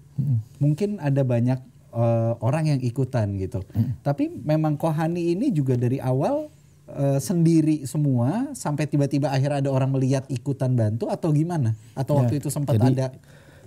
mungkin 0.61 1.01
ada 1.01 1.25
banyak 1.25 1.59
eh, 1.97 2.33
orang 2.45 2.77
yang 2.77 2.81
ikutan 2.81 3.41
gitu. 3.41 3.65
Tapi 4.05 4.29
memang 4.29 4.77
Kohani 4.77 5.33
ini 5.33 5.49
juga 5.49 5.75
dari 5.75 5.97
awal 5.97 6.53
eh, 6.87 7.19
sendiri 7.19 7.89
semua 7.89 8.53
sampai 8.53 8.85
tiba-tiba 8.85 9.33
akhir 9.33 9.65
ada 9.65 9.69
orang 9.73 9.91
melihat 9.91 10.29
ikutan 10.29 10.77
bantu 10.77 11.09
atau 11.09 11.33
gimana? 11.33 11.73
Atau 11.97 12.15
Ya, 12.15 12.19
waktu 12.23 12.35
itu 12.39 12.53
sempat 12.53 12.77
jadi- 12.77 12.93
ada 12.95 13.07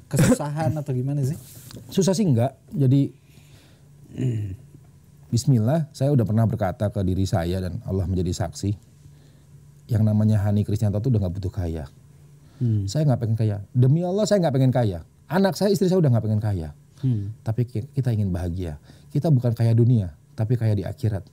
kesusahan 0.08 0.74
atau 0.78 0.94
gimana 0.94 1.26
sih? 1.26 1.38
Susah 1.90 2.14
sih 2.14 2.26
enggak. 2.26 2.54
Jadi 2.72 3.12
Bismillah, 5.30 5.86
saya 5.94 6.10
udah 6.10 6.26
pernah 6.26 6.50
berkata 6.50 6.90
ke 6.90 7.06
diri 7.06 7.22
saya 7.30 7.62
dan 7.62 7.78
Allah 7.86 8.10
menjadi 8.10 8.34
saksi. 8.34 8.74
Yang 9.86 10.04
namanya 10.06 10.42
Hani 10.42 10.66
Krisnanto 10.66 10.98
tuh 10.98 11.14
udah 11.14 11.22
nggak 11.22 11.36
butuh 11.38 11.54
kaya. 11.54 11.86
Saya 12.90 13.06
nggak 13.06 13.22
pengen 13.22 13.38
kaya. 13.38 13.58
Demi 13.72 14.02
Allah 14.02 14.26
saya 14.26 14.42
nggak 14.42 14.56
pengen 14.58 14.74
kaya. 14.74 15.00
Anak 15.30 15.54
saya, 15.54 15.70
istri 15.70 15.86
saya 15.86 16.02
udah 16.02 16.10
nggak 16.10 16.26
pengen 16.26 16.42
kaya. 16.42 16.70
Hmm. 17.00 17.32
Tapi 17.42 17.66
ki- 17.66 17.90
kita 17.96 18.12
ingin 18.12 18.30
bahagia. 18.30 18.78
Kita 19.10 19.32
bukan 19.32 19.56
kaya 19.56 19.72
dunia, 19.74 20.14
tapi 20.36 20.60
kaya 20.60 20.76
di 20.76 20.84
akhirat. 20.84 21.24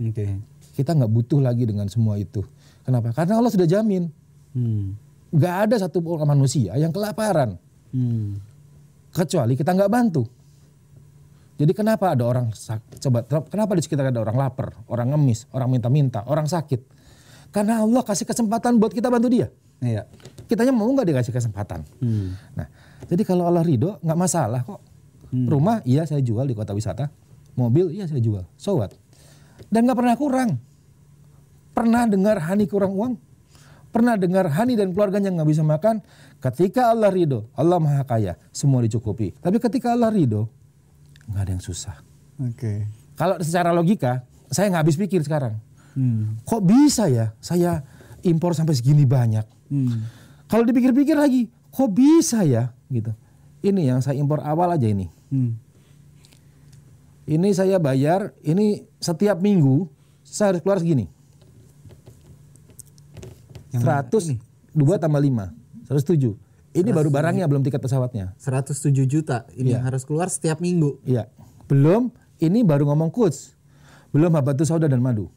Oke. 0.00 0.26
Kita 0.74 0.96
nggak 0.96 1.10
butuh 1.12 1.40
lagi 1.44 1.68
dengan 1.68 1.86
semua 1.86 2.16
itu. 2.16 2.40
Kenapa? 2.82 3.12
Karena 3.12 3.36
Allah 3.36 3.52
sudah 3.52 3.68
jamin. 3.68 4.08
Hmm. 4.56 4.96
Ada 5.30 5.86
satu 5.86 6.02
orang 6.10 6.34
manusia 6.34 6.74
yang 6.74 6.90
kelaparan. 6.90 7.54
Hmm. 7.90 8.38
kecuali 9.10 9.58
kita 9.58 9.74
nggak 9.74 9.90
bantu. 9.90 10.22
Jadi 11.58 11.74
kenapa 11.74 12.14
ada 12.14 12.24
orang 12.24 12.54
coba 13.02 13.26
kenapa 13.50 13.74
di 13.76 13.82
sekitar 13.82 14.08
ada 14.08 14.22
orang 14.22 14.38
lapar, 14.38 14.72
orang 14.86 15.12
ngemis, 15.12 15.44
orang 15.52 15.68
minta-minta, 15.68 16.24
orang 16.24 16.46
sakit? 16.46 16.80
Karena 17.50 17.82
Allah 17.82 18.00
kasih 18.06 18.24
kesempatan 18.24 18.78
buat 18.78 18.94
kita 18.94 19.10
bantu 19.10 19.28
dia. 19.28 19.50
Iya. 19.82 20.06
Kitanya 20.46 20.72
mau 20.72 20.88
nggak 20.88 21.10
dikasih 21.10 21.34
kesempatan? 21.34 21.82
Hmm. 21.98 22.38
Nah, 22.54 22.70
jadi 23.10 23.26
kalau 23.26 23.44
Allah 23.50 23.66
ridho 23.66 23.98
nggak 24.00 24.18
masalah 24.18 24.62
kok. 24.62 24.80
Rumah 25.30 25.86
iya 25.86 26.02
saya 26.06 26.18
jual 26.20 26.50
di 26.50 26.58
kota 26.58 26.74
wisata, 26.74 27.06
mobil 27.54 27.94
iya 27.94 28.10
saya 28.10 28.18
jual, 28.18 28.42
so 28.58 28.82
what? 28.82 28.90
Dan 29.70 29.86
nggak 29.86 29.98
pernah 29.98 30.16
kurang. 30.18 30.50
Pernah 31.70 32.10
dengar 32.10 32.42
Hani 32.42 32.66
kurang 32.66 32.98
uang? 32.98 33.14
Pernah 33.94 34.18
dengar 34.18 34.50
Hani 34.50 34.74
dan 34.74 34.90
keluarganya 34.90 35.30
nggak 35.30 35.48
bisa 35.50 35.62
makan? 35.62 36.02
Ketika 36.42 36.90
Allah 36.90 37.14
ridho, 37.14 37.46
Allah 37.54 37.78
maha 37.78 38.02
kaya, 38.02 38.34
semua 38.50 38.82
dicukupi. 38.82 39.34
Tapi 39.38 39.62
ketika 39.62 39.94
Allah 39.94 40.10
ridho, 40.10 40.50
nggak 41.30 41.42
ada 41.46 41.52
yang 41.54 41.62
susah. 41.62 41.94
Oke. 42.42 42.86
Kalau 43.14 43.38
secara 43.38 43.70
logika, 43.70 44.26
saya 44.50 44.66
nggak 44.70 44.82
habis 44.82 44.98
pikir 44.98 45.22
sekarang. 45.22 45.58
Hmm. 45.94 46.38
Kok 46.46 46.62
bisa 46.66 47.06
ya 47.10 47.34
saya 47.42 47.82
impor 48.26 48.54
sampai 48.54 48.74
segini 48.74 49.06
banyak? 49.06 49.46
Hmm. 49.70 50.06
Kalau 50.50 50.66
dipikir-pikir 50.66 51.14
lagi, 51.14 51.46
kok 51.70 51.90
bisa 51.94 52.42
ya 52.42 52.74
gitu. 52.90 53.14
Ini 53.62 53.94
yang 53.94 54.00
saya 54.02 54.18
impor 54.18 54.42
awal 54.42 54.74
aja 54.74 54.90
ini. 54.90 55.19
Hmm. 55.30 55.56
Ini 57.30 57.48
saya 57.54 57.78
bayar, 57.78 58.34
ini 58.42 58.82
setiap 58.98 59.38
minggu 59.38 59.86
saya 60.26 60.54
harus 60.54 60.60
keluar 60.66 60.78
segini. 60.82 61.06
Yang 63.70 63.82
mana? 63.86 64.02
100, 64.02 64.42
2 64.74 64.98
tambah 64.98 65.20
5, 65.22 65.54
107. 65.86 66.34
Ini 66.70 66.90
baru 66.94 67.10
barangnya, 67.10 67.46
belum 67.50 67.62
tiket 67.66 67.82
pesawatnya. 67.82 68.34
107 68.38 69.06
juta 69.06 69.46
ini 69.58 69.74
Iya. 69.74 69.82
harus 69.82 70.06
keluar 70.06 70.30
setiap 70.30 70.62
minggu. 70.62 71.02
Iya. 71.02 71.26
Belum, 71.66 72.10
ini 72.38 72.62
baru 72.62 72.86
ngomong 72.90 73.10
coach. 73.10 73.54
Belum 74.10 74.30
habatus 74.34 74.70
sauda 74.70 74.90
dan 74.90 75.02
madu. 75.02 75.30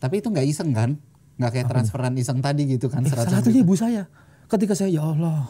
Tapi 0.00 0.24
itu 0.24 0.28
nggak 0.32 0.46
iseng 0.48 0.72
kan? 0.72 0.96
Nggak 1.36 1.50
kayak 1.52 1.66
transferan 1.68 2.12
iseng 2.16 2.40
tadi 2.40 2.64
gitu 2.64 2.88
kan? 2.88 3.04
Eh, 3.04 3.12
100 3.12 3.28
salah 3.28 3.40
satunya 3.40 3.60
ibu 3.60 3.76
saya. 3.76 4.08
Ketika 4.48 4.72
saya, 4.72 4.88
ya 4.88 5.04
Allah, 5.04 5.48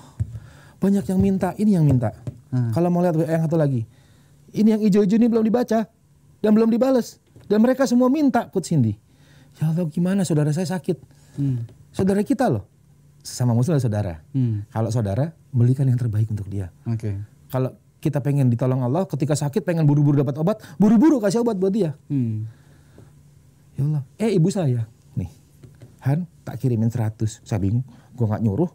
banyak 0.82 1.06
yang 1.06 1.18
minta, 1.22 1.54
ini 1.58 1.74
yang 1.78 1.86
minta. 1.86 2.10
Hmm. 2.50 2.71
Kalau 2.75 2.88
mau 2.90 3.02
lihat 3.02 3.14
WA 3.14 3.30
yang 3.30 3.47
satu 3.47 3.59
lagi, 3.59 3.87
ini 4.54 4.69
yang 4.75 4.83
hijau-hijau 4.83 5.16
ini 5.19 5.30
belum 5.30 5.47
dibaca 5.47 5.87
dan 6.42 6.50
belum 6.50 6.71
dibales. 6.71 7.23
Dan 7.47 7.62
mereka 7.62 7.87
semua 7.87 8.11
minta 8.11 8.47
coach 8.50 8.71
Cindy. 8.71 8.95
Ya 9.59 9.71
Allah 9.71 9.87
gimana 9.90 10.23
saudara 10.23 10.50
saya 10.54 10.66
sakit. 10.66 10.99
Hmm. 11.38 11.66
Saudara 11.90 12.23
kita 12.23 12.47
loh. 12.47 12.66
Sesama 13.23 13.54
muslim 13.54 13.78
saudara. 13.83 14.23
Hmm. 14.35 14.66
Kalau 14.71 14.90
saudara, 14.90 15.35
belikan 15.50 15.87
yang 15.87 15.99
terbaik 15.99 16.30
untuk 16.30 16.47
dia. 16.47 16.71
Oke. 16.87 17.19
Kalau 17.50 17.75
kita 18.00 18.25
pengen 18.25 18.49
ditolong 18.49 18.80
Allah, 18.80 19.04
ketika 19.04 19.37
sakit 19.37 19.61
pengen 19.61 19.85
buru-buru 19.85 20.25
dapat 20.25 20.38
obat, 20.40 20.62
buru-buru 20.80 21.21
kasih 21.21 21.45
obat 21.45 21.61
buat 21.61 21.71
dia. 21.71 21.92
Hmm. 22.09 22.49
Ya 23.76 23.83
Allah, 23.85 24.02
eh 24.16 24.33
ibu 24.35 24.49
saya, 24.49 24.88
nih, 25.14 25.30
Han 26.09 26.25
tak 26.42 26.57
kirimin 26.59 26.88
100. 26.88 27.45
Saya 27.45 27.61
bingung, 27.61 27.85
gua 28.16 28.35
nggak 28.35 28.42
nyuruh. 28.42 28.71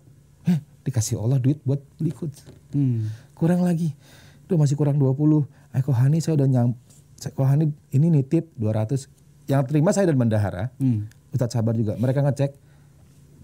Eh, 0.45 0.61
dikasih 0.85 1.17
Allah 1.17 1.41
duit 1.41 1.57
buat 1.65 1.81
beli 1.97 2.13
coach. 2.13 2.45
Hmm. 2.69 3.09
Kurang 3.35 3.61
lagi. 3.61 3.91
Duh 4.47 4.55
masih 4.55 4.73
kurang 4.73 4.95
20. 4.95 5.43
Eh 5.69 5.83
Kohani 5.83 6.23
saya 6.23 6.39
udah 6.39 6.47
nyam, 6.47 6.67
saya- 7.13 7.35
Kohani 7.35 7.67
ini 7.91 8.07
nitip 8.09 8.49
200. 8.55 9.11
Yang 9.45 9.61
terima 9.67 9.91
saya 9.91 10.09
dan 10.09 10.17
bendahara. 10.17 10.71
Hmm. 10.77 11.05
Ustadz 11.29 11.53
Sabar 11.53 11.75
juga. 11.75 11.93
Mereka 11.95 12.23
ngecek. 12.23 12.55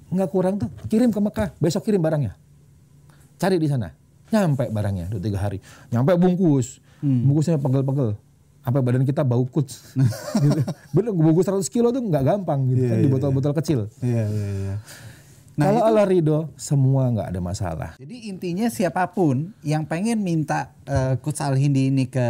Nggak 0.10 0.30
kurang 0.30 0.56
tuh. 0.58 0.70
Kirim 0.88 1.12
ke 1.12 1.20
Mekah. 1.20 1.50
Besok 1.58 1.84
kirim 1.84 2.00
barangnya. 2.00 2.34
Cari 3.38 3.58
di 3.58 3.68
sana. 3.68 3.92
Nyampe 4.32 4.72
barangnya. 4.72 5.12
Dua 5.12 5.20
tiga 5.20 5.38
hari. 5.38 5.60
Nyampe 5.90 6.16
bungkus. 6.16 6.80
Hmm. 7.02 7.28
Bungkusnya 7.28 7.60
pegel-pegel. 7.60 8.16
Sampai 8.62 8.80
badan 8.80 9.04
kita 9.04 9.26
bau 9.26 9.42
kuts. 9.44 9.98
gitu. 10.44 10.62
Bener 10.94 11.12
bungkus 11.12 11.46
100 11.46 11.66
kilo 11.68 11.90
tuh 11.90 12.00
nggak 12.00 12.24
gampang 12.24 12.70
gitu 12.70 12.86
kan. 12.86 12.98
Di 12.98 13.10
botol-botol 13.10 13.54
kecil. 13.54 13.80
Iya, 14.00 14.24
iya, 14.30 14.76
iya. 15.62 15.70
Kalau 15.70 15.82
Allah 15.86 16.06
ridho, 16.10 16.40
semua 16.58 17.14
nggak 17.14 17.28
ada 17.30 17.40
masalah. 17.40 17.92
Jadi 18.02 18.28
intinya 18.28 18.68
siapa 18.68 19.06
pun 19.14 19.54
yang 19.62 19.86
pengen 19.86 20.26
minta 20.26 20.74
uh, 20.90 21.16
Coach 21.22 21.40
Al 21.46 21.54
Hindi 21.56 21.94
ini 21.94 22.10
ke 22.10 22.28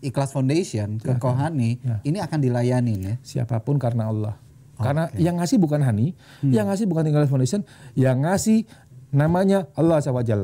Ikhlas 0.00 0.32
Foundation, 0.32 1.00
ke 1.00 1.16
Kohani, 1.18 1.80
ini 2.04 2.18
akan 2.20 2.38
dilayanin 2.38 2.98
ya. 3.00 3.14
Siapa 3.24 3.58
pun 3.64 3.80
karena 3.80 4.08
Allah. 4.08 4.34
Karena 4.76 5.08
yang 5.16 5.40
ngasih 5.40 5.56
bukan 5.56 5.80
Hani, 5.80 6.12
yang 6.44 6.68
ngasih 6.68 6.84
bukan 6.84 7.08
Tinggal 7.08 7.24
Foundation, 7.26 7.64
yang 7.96 8.20
ngasih 8.20 8.68
namanya 9.08 9.66
Allah 9.72 9.98
SWT. 10.04 10.36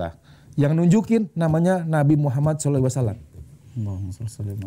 Yang 0.57 0.73
nunjukin 0.77 1.23
namanya 1.37 1.85
Nabi 1.85 2.17
Muhammad 2.17 2.61
SAW. 2.61 3.17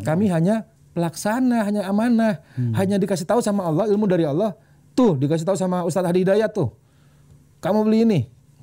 Kami 0.02 0.26
hanya 0.30 0.66
pelaksana, 0.94 1.66
hanya 1.66 1.82
amanah, 1.90 2.42
hanya 2.78 2.96
dikasih 2.96 3.26
tahu 3.26 3.42
sama 3.42 3.66
Allah 3.66 3.90
ilmu 3.90 4.06
dari 4.06 4.22
Allah. 4.22 4.54
Tuh 4.96 5.18
dikasih 5.18 5.44
tahu 5.44 5.58
sama 5.58 5.84
Ustadz 5.84 6.08
Hadi 6.08 6.24
Hidayat 6.24 6.56
tuh. 6.56 6.72
Kamu 7.66 7.82
beli 7.82 8.06
ini, 8.06 8.20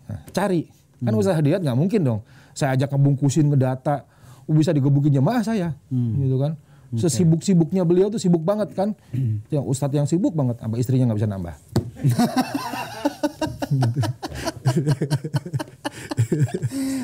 Nah, 0.07 0.19
cari. 0.31 0.67
Kan 1.03 1.11
Ustadz 1.19 1.43
Hadi 1.43 1.51
Hidayat 1.51 1.63
nggak 1.67 1.75
mungkin 1.75 1.99
dong. 2.07 2.19
Saya 2.55 2.79
ajak 2.79 2.95
ngebungkusin 2.95 3.51
ngedata, 3.51 4.07
bisa 4.47 4.71
digebukin 4.71 5.11
jemaah 5.11 5.43
saya, 5.43 5.75
gitu 5.91 6.39
kan. 6.39 6.55
Sesibuk-sibuknya 6.95 7.83
beliau 7.83 8.07
tuh 8.07 8.21
sibuk 8.21 8.39
banget 8.39 8.71
kan. 8.71 8.95
Yang 9.51 9.65
Ustadz 9.67 9.99
yang 9.99 10.07
sibuk 10.07 10.31
banget, 10.31 10.63
sampai 10.63 10.79
istrinya 10.79 11.11
nggak 11.11 11.19
bisa 11.19 11.27
nambah. 11.27 11.55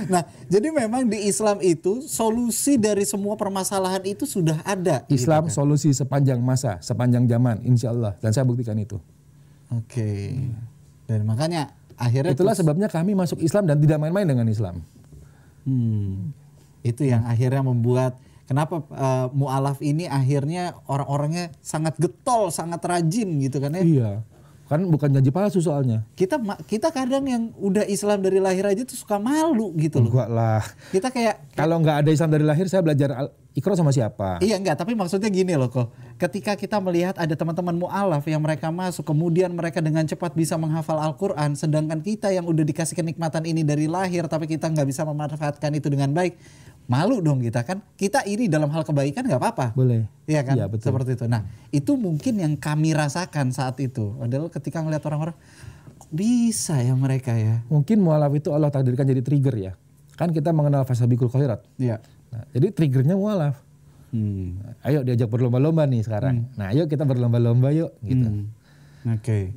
Nah, 0.10 0.25
jadi 0.50 0.74
memang 0.74 1.06
di 1.06 1.29
Islam 1.29 1.62
itu 1.62 2.01
solusi 2.01 2.82
dari 2.82 3.06
semua 3.06 3.38
permasalahan 3.38 4.01
itu 4.06 4.25
sudah 4.25 4.58
ada. 4.65 5.06
gitu 5.06 5.22
Islam 5.22 5.48
kan? 5.48 5.53
solusi 5.53 5.94
sepanjang 5.94 6.41
masa, 6.41 6.82
sepanjang 6.82 7.29
zaman, 7.29 7.62
insya 7.62 7.94
Allah. 7.94 8.18
Dan 8.18 8.34
saya 8.34 8.46
buktikan 8.46 8.74
itu. 8.77 8.98
Oke. 9.70 10.34
Dan 11.06 11.25
makanya 11.29 11.70
akhirnya 12.00 12.32
Itulah 12.32 12.56
sebabnya 12.56 12.88
kami 12.88 13.12
masuk 13.13 13.44
Islam 13.44 13.68
dan 13.68 13.77
tidak 13.84 14.00
main-main 14.00 14.24
dengan 14.24 14.48
Islam. 14.48 14.79
Hmm. 15.68 16.32
Itu 16.79 17.03
yang 17.03 17.27
akhirnya 17.27 17.60
membuat 17.60 18.15
kenapa 18.48 18.82
uh, 18.96 19.27
mualaf 19.36 19.84
ini 19.84 20.08
akhirnya 20.08 20.79
orang-orangnya 20.88 21.51
sangat 21.60 22.00
getol, 22.00 22.50
sangat 22.50 22.79
rajin 22.82 23.38
gitu 23.44 23.60
kan 23.60 23.75
ya. 23.75 23.84
Iya. 23.84 24.12
Kan 24.69 24.85
bukan 24.85 25.09
janji 25.09 25.33
palsu 25.33 25.65
soalnya. 25.65 26.05
Kita 26.13 26.38
kita 26.69 26.93
kadang 26.93 27.25
yang 27.25 27.49
udah 27.57 27.89
Islam 27.89 28.21
dari 28.21 28.38
lahir 28.38 28.69
aja 28.69 28.85
tuh 28.85 28.93
suka 28.93 29.17
malu 29.17 29.73
gitu 29.81 29.97
loh. 29.97 30.13
Enggak 30.13 30.29
lah. 30.29 30.61
Kita 30.93 31.09
kayak 31.09 31.57
Kalau 31.57 31.81
nggak 31.81 32.05
ada 32.05 32.09
Islam 32.13 32.29
dari 32.29 32.45
lahir, 32.45 32.69
saya 32.69 32.85
belajar 32.85 33.09
al- 33.17 33.33
ikro 33.57 33.73
sama 33.73 33.89
siapa? 33.89 34.38
Iya 34.39 34.61
enggak, 34.61 34.77
tapi 34.77 34.93
maksudnya 34.93 35.27
gini 35.27 35.57
loh 35.57 35.67
kok. 35.67 35.89
Ketika 36.21 36.53
kita 36.53 36.77
melihat 36.77 37.17
ada 37.17 37.33
teman-teman 37.33 37.75
mu'alaf 37.75 38.23
yang 38.29 38.39
mereka 38.39 38.69
masuk, 38.69 39.09
kemudian 39.09 39.49
mereka 39.51 39.81
dengan 39.81 40.05
cepat 40.05 40.38
bisa 40.38 40.53
menghafal 40.55 41.01
Al-Quran, 41.01 41.57
sedangkan 41.57 41.99
kita 42.05 42.29
yang 42.29 42.45
udah 42.45 42.61
dikasih 42.61 42.93
kenikmatan 42.93 43.43
ini 43.49 43.65
dari 43.65 43.89
lahir, 43.89 44.29
tapi 44.29 44.45
kita 44.45 44.69
nggak 44.69 44.88
bisa 44.88 45.01
memanfaatkan 45.03 45.71
itu 45.73 45.89
dengan 45.89 46.13
baik, 46.13 46.38
malu 46.89 47.21
dong 47.21 47.39
kita 47.39 47.62
kan. 47.62 47.80
Kita 47.93 48.25
iri 48.25 48.49
dalam 48.49 48.67
hal 48.73 48.82
kebaikan 48.82 49.23
nggak 49.30 49.38
apa-apa. 49.38 49.78
Boleh. 49.78 50.10
Iya 50.25 50.41
kan? 50.41 50.58
Iya, 50.58 50.65
betul. 50.65 50.89
Seperti 50.89 51.15
itu. 51.15 51.25
Nah, 51.30 51.45
itu 51.69 51.93
mungkin 51.93 52.41
yang 52.41 52.54
kami 52.58 52.97
rasakan 52.97 53.54
saat 53.54 53.78
itu. 53.78 54.17
Adalah 54.17 54.49
ketika 54.49 54.82
ngeliat 54.82 55.06
orang-orang, 55.06 55.38
bisa 56.10 56.82
ya 56.82 56.97
mereka 56.97 57.38
ya? 57.38 57.62
Mungkin 57.69 58.02
mualaf 58.02 58.34
itu 58.34 58.49
Allah 58.49 58.73
takdirkan 58.73 59.06
jadi 59.06 59.21
trigger 59.21 59.56
ya. 59.56 59.73
Kan 60.17 60.34
kita 60.34 60.49
mengenal 60.49 60.84
fasabikul 60.84 61.30
khairat. 61.30 61.62
Iya. 61.78 62.02
Nah, 62.34 62.43
jadi 62.52 62.73
triggernya 62.73 63.13
mualaf. 63.15 63.62
Hmm. 64.10 64.58
Ayo 64.82 65.06
diajak 65.06 65.30
berlomba-lomba 65.30 65.86
nih 65.86 66.02
sekarang. 66.02 66.49
Nah, 66.58 66.73
ayo 66.73 66.89
kita 66.89 67.06
berlomba-lomba 67.06 67.69
yuk 67.69 67.93
gitu. 68.02 68.25
Hmm. 68.25 68.49
Oke. 69.15 69.54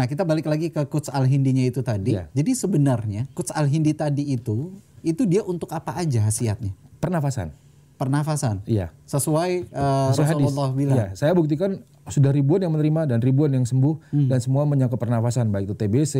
Nah 0.00 0.08
kita 0.08 0.24
balik 0.24 0.48
lagi 0.48 0.72
ke 0.72 0.80
Coach 0.88 1.12
Al 1.12 1.28
Hindinya 1.28 1.60
itu 1.60 1.84
tadi. 1.84 2.16
Iya. 2.16 2.32
Jadi 2.32 2.56
sebenarnya 2.56 3.28
Coach 3.36 3.52
Al 3.52 3.68
Hindi 3.68 3.92
tadi 3.92 4.32
itu 4.32 4.72
itu 5.00 5.24
dia 5.24 5.40
untuk 5.42 5.72
apa 5.72 5.96
aja 5.96 6.24
khasiatnya? 6.24 6.72
Pernafasan. 7.00 7.52
Pernafasan. 7.96 8.64
Iya. 8.64 8.92
Sesuai 9.04 9.68
uh, 9.72 10.08
Sesuai 10.12 10.26
hadis. 10.32 10.44
Rasulullah 10.48 10.70
bilang. 10.72 10.96
Iya, 10.96 11.06
saya 11.12 11.32
buktikan 11.36 11.84
sudah 12.08 12.32
ribuan 12.32 12.64
yang 12.64 12.72
menerima 12.72 13.06
dan 13.06 13.18
ribuan 13.20 13.52
yang 13.52 13.68
sembuh 13.68 13.94
Hmm. 14.10 14.28
dan 14.28 14.40
semua 14.40 14.64
menyangkut 14.64 14.96
pernafasan 14.96 15.52
baik 15.52 15.68
itu 15.70 15.76
TBC, 15.76 16.14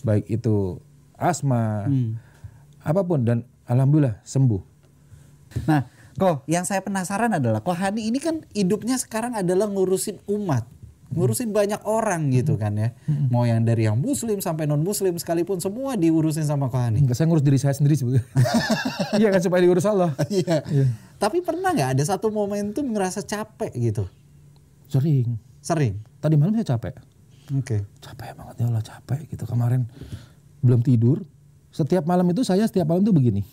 baik 0.00 0.24
itu 0.26 0.80
asma, 1.14 1.86
Hmm. 1.86 2.16
apa 2.80 3.04
pun 3.04 3.20
dan 3.22 3.38
alhamdulillah 3.64 4.18
sembuh. 4.24 4.62
Nah, 5.68 5.86
kok 6.16 6.48
yang 6.50 6.66
saya 6.66 6.82
penasaran 6.82 7.30
adalah 7.30 7.62
kok 7.62 7.76
Hani 7.76 8.08
ini 8.10 8.18
kan 8.18 8.42
hidupnya 8.50 8.98
sekarang 8.98 9.36
adalah 9.36 9.70
ngurusin 9.70 10.18
umat. 10.26 10.66
Ngurusin 11.12 11.52
banyak 11.52 11.84
orang 11.84 12.32
gitu 12.32 12.56
kan 12.56 12.74
ya. 12.74 12.96
Mau 13.28 13.44
yang 13.44 13.60
dari 13.62 13.84
yang 13.84 14.00
muslim 14.00 14.40
sampai 14.40 14.64
non 14.64 14.80
muslim 14.80 15.14
sekalipun 15.20 15.60
semua 15.60 15.94
diurusin 15.94 16.48
sama 16.48 16.72
kok 16.72 16.80
Hani. 16.80 17.04
Enggak, 17.04 17.20
saya 17.20 17.28
ngurus 17.28 17.44
diri 17.44 17.60
saya 17.60 17.76
sendiri 17.76 17.94
sebetulnya. 17.94 18.24
iya 19.20 19.28
kan 19.28 19.40
supaya 19.44 19.60
diurus 19.62 19.84
Allah. 19.84 20.16
Iya. 20.32 20.64
Tapi 21.20 21.44
pernah 21.44 21.70
nggak 21.70 22.00
ada 22.00 22.04
satu 22.08 22.32
momentum 22.32 22.88
ngerasa 22.88 23.22
capek 23.22 23.70
gitu? 23.76 24.04
Sering. 24.88 25.38
Sering. 25.60 26.00
Tadi 26.18 26.34
malam 26.34 26.56
saya 26.56 26.74
capek. 26.74 26.98
Oke. 27.52 27.84
Capek 28.00 28.34
banget 28.34 28.54
ya 28.64 28.64
Allah 28.72 28.84
capek 28.84 29.20
gitu 29.28 29.44
kemarin 29.44 29.84
belum 30.64 30.80
tidur. 30.80 31.20
Setiap 31.74 32.08
malam 32.08 32.24
itu 32.32 32.40
saya 32.46 32.64
setiap 32.64 32.88
malam 32.88 33.04
tuh 33.04 33.12
begini. 33.12 33.44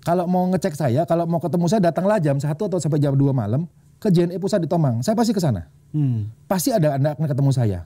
Kalau 0.00 0.24
mau 0.24 0.48
ngecek 0.48 0.72
saya, 0.78 1.04
kalau 1.04 1.28
mau 1.28 1.42
ketemu 1.42 1.66
saya 1.68 1.80
datanglah 1.92 2.16
jam 2.22 2.40
1 2.40 2.48
atau 2.48 2.78
sampai 2.80 3.00
jam 3.02 3.12
2 3.12 3.20
malam 3.36 3.68
ke 4.00 4.08
JNE 4.08 4.40
Pusat 4.40 4.64
di 4.64 4.68
Tomang. 4.68 5.04
Saya 5.04 5.12
pasti 5.12 5.36
ke 5.36 5.42
sana. 5.42 5.68
Hmm. 5.90 6.30
Pasti 6.46 6.70
ada 6.70 6.96
anda 6.96 7.14
akan 7.14 7.26
ketemu 7.26 7.50
saya. 7.50 7.80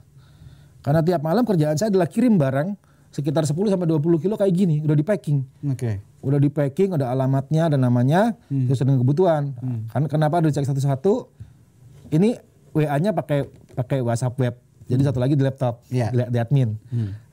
Karena 0.81 1.01
tiap 1.01 1.21
malam 1.25 1.41
kerjaan 1.41 1.73
saya 1.75 1.89
adalah 1.89 2.05
kirim 2.05 2.37
barang 2.37 2.77
sekitar 3.09 3.47
10 3.47 3.55
sampai 3.71 3.87
20 3.87 4.21
kilo 4.21 4.35
kayak 4.35 4.53
gini, 4.53 4.83
udah 4.83 4.93
di 4.93 5.01
packing. 5.01 5.39
Oke. 5.71 6.03
Udah 6.19 6.35
di 6.35 6.51
packing, 6.51 6.93
ada 6.99 7.09
alamatnya, 7.09 7.71
ada 7.71 7.77
namanya, 7.79 8.35
sesuai 8.51 8.91
dengan 8.91 8.99
kebutuhan. 9.01 9.43
Kan 9.87 10.05
kenapa 10.11 10.43
harus 10.43 10.51
dicek 10.51 10.67
satu-satu? 10.67 11.31
Ini 12.11 12.35
WA-nya 12.75 13.15
pakai 13.15 13.47
pakai 13.73 14.03
WhatsApp 14.03 14.35
web. 14.35 14.53
Jadi 14.85 15.01
satu 15.01 15.17
lagi 15.17 15.33
di 15.33 15.41
laptop, 15.41 15.81
Iya. 15.89 16.11
di, 16.11 16.21
di 16.27 16.37
admin. 16.37 16.75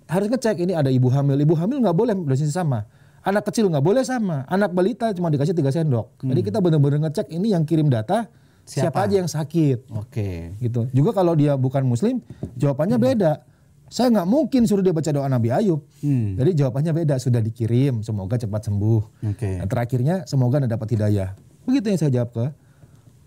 Harus 0.09 0.31
ngecek 0.31 0.63
ini 0.63 0.73
ada 0.73 0.89
ibu 0.89 1.11
hamil. 1.11 1.37
Ibu 1.37 1.55
hamil 1.59 1.83
nggak 1.83 1.97
boleh 1.97 2.15
dosisnya 2.25 2.63
sama. 2.63 2.87
Anak 3.27 3.49
kecil 3.51 3.69
nggak 3.69 3.85
boleh 3.85 4.07
sama. 4.07 4.49
Anak 4.49 4.73
balita 4.73 5.11
cuma 5.13 5.29
dikasih 5.29 5.53
tiga 5.53 5.69
sendok. 5.69 6.15
Jadi 6.23 6.41
kita 6.41 6.63
benar-benar 6.63 7.11
ngecek 7.11 7.29
ini 7.29 7.53
yang 7.53 7.67
kirim 7.67 7.91
data 7.91 8.29
siapa, 8.63 8.95
Siapa? 8.95 8.99
aja 9.07 9.15
yang 9.23 9.31
sakit 9.31 9.79
Oke. 9.95 10.55
gitu. 10.63 10.87
Juga 10.95 11.11
kalau 11.13 11.35
dia 11.35 11.59
bukan 11.59 11.83
muslim, 11.85 12.23
jawabannya 12.57 12.99
beda. 12.99 13.33
Saya 13.93 14.09
nggak 14.09 14.25
mungkin 14.25 14.65
suruh 14.65 14.81
dia 14.81 14.97
baca 14.97 15.13
doa 15.13 15.29
Nabi 15.29 15.53
Ayub. 15.53 15.85
Hmm. 16.01 16.41
Jadi 16.41 16.65
jawabannya 16.65 16.93
beda, 17.05 17.15
sudah 17.21 17.45
dikirim, 17.45 18.01
semoga 18.01 18.41
cepat 18.41 18.65
sembuh. 18.65 19.03
Oke. 19.37 19.61
Dan 19.61 19.69
terakhirnya 19.69 20.25
semoga 20.25 20.65
anda 20.65 20.71
dapat 20.73 20.97
hidayah. 20.97 21.37
Begitu 21.69 21.93
yang 21.93 22.01
saya 22.01 22.13
jawab 22.23 22.31
ke 22.33 22.45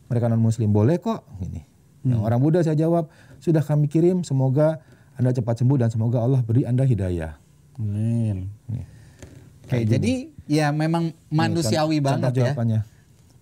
mereka 0.10 0.26
non 0.26 0.42
muslim, 0.42 0.74
boleh 0.74 0.98
kok. 0.98 1.22
Ini. 1.42 1.62
Yang 2.06 2.22
orang 2.22 2.40
Buddha 2.42 2.62
saya 2.62 2.78
jawab, 2.78 3.10
sudah 3.42 3.62
kami 3.66 3.90
kirim, 3.90 4.22
semoga 4.22 4.82
anda 5.18 5.34
cepat 5.34 5.62
sembuh 5.62 5.78
dan 5.82 5.90
semoga 5.90 6.22
Allah 6.22 6.42
beri 6.46 6.66
anda 6.66 6.86
hidayah. 6.86 7.38
Amin. 7.82 8.50
Oke, 9.66 9.82
jadi 9.86 10.30
ya 10.46 10.70
memang 10.70 11.14
manusiawi 11.34 11.98
banget 12.02 12.32
ya. 12.38 12.54
jawabannya. 12.54 12.95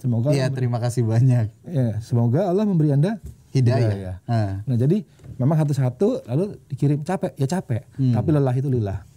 Semoga 0.04 0.36
Iya, 0.36 0.52
terima 0.52 0.84
kasih 0.84 1.08
banyak. 1.08 1.48
ya, 1.64 2.04
semoga 2.04 2.52
Allah 2.52 2.68
memberi 2.68 2.92
anda 2.92 3.24
Hidayah. 3.56 4.20
Ah. 4.28 4.60
Nah 4.68 4.76
jadi 4.76 5.08
memang 5.40 5.56
satu-satu 5.64 6.28
lalu 6.28 6.60
dikirim 6.68 7.08
capek 7.08 7.32
ya 7.40 7.48
capek, 7.48 7.88
tapi 7.96 8.30
lelah 8.36 8.52
itu 8.52 8.68
lillah. 8.68 9.08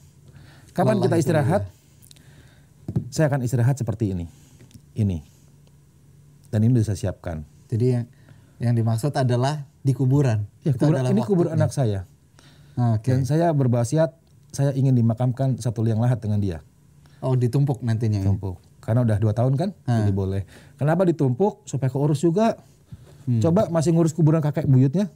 Kapan 0.71 1.01
Lelah 1.01 1.05
kita 1.11 1.17
istirahat? 1.19 1.63
Saya 3.11 3.27
akan 3.27 3.43
istirahat 3.43 3.75
seperti 3.75 4.13
ini, 4.13 4.29
ini, 4.95 5.25
dan 6.53 6.63
ini 6.63 6.77
sudah 6.79 6.87
saya 6.93 7.11
siapkan. 7.11 7.43
Jadi 7.67 7.87
yang 7.97 8.05
yang 8.61 8.75
dimaksud 8.77 9.11
adalah 9.11 9.65
di 9.81 9.91
kuburan. 9.91 10.45
Ya, 10.63 10.77
Itu 10.77 10.85
kubur, 10.87 10.95
adalah 11.01 11.11
ini 11.11 11.23
kubur 11.25 11.47
anak 11.49 11.73
saya, 11.73 12.05
Oke. 12.77 13.11
dan 13.11 13.25
saya 13.25 13.51
berwasiat 13.51 14.15
saya 14.53 14.71
ingin 14.77 14.93
dimakamkan 14.95 15.57
satu 15.59 15.81
liang 15.81 15.99
lahat 15.99 16.21
dengan 16.21 16.39
dia, 16.45 16.59
Oh, 17.25 17.33
ditumpuk 17.35 17.81
nantinya 17.81 18.21
ya. 18.21 18.29
Karena 18.87 19.03
udah 19.03 19.19
dua 19.19 19.35
tahun 19.35 19.59
kan, 19.59 19.75
jadi 19.83 20.15
boleh. 20.15 20.47
Kenapa 20.79 21.03
ditumpuk? 21.03 21.67
Supaya 21.67 21.91
keurus 21.91 22.23
juga. 22.23 22.55
Coba 23.43 23.67
masih 23.67 23.91
ngurus 23.91 24.15
kuburan 24.15 24.39
kakek 24.39 24.71
buyutnya, 24.71 25.11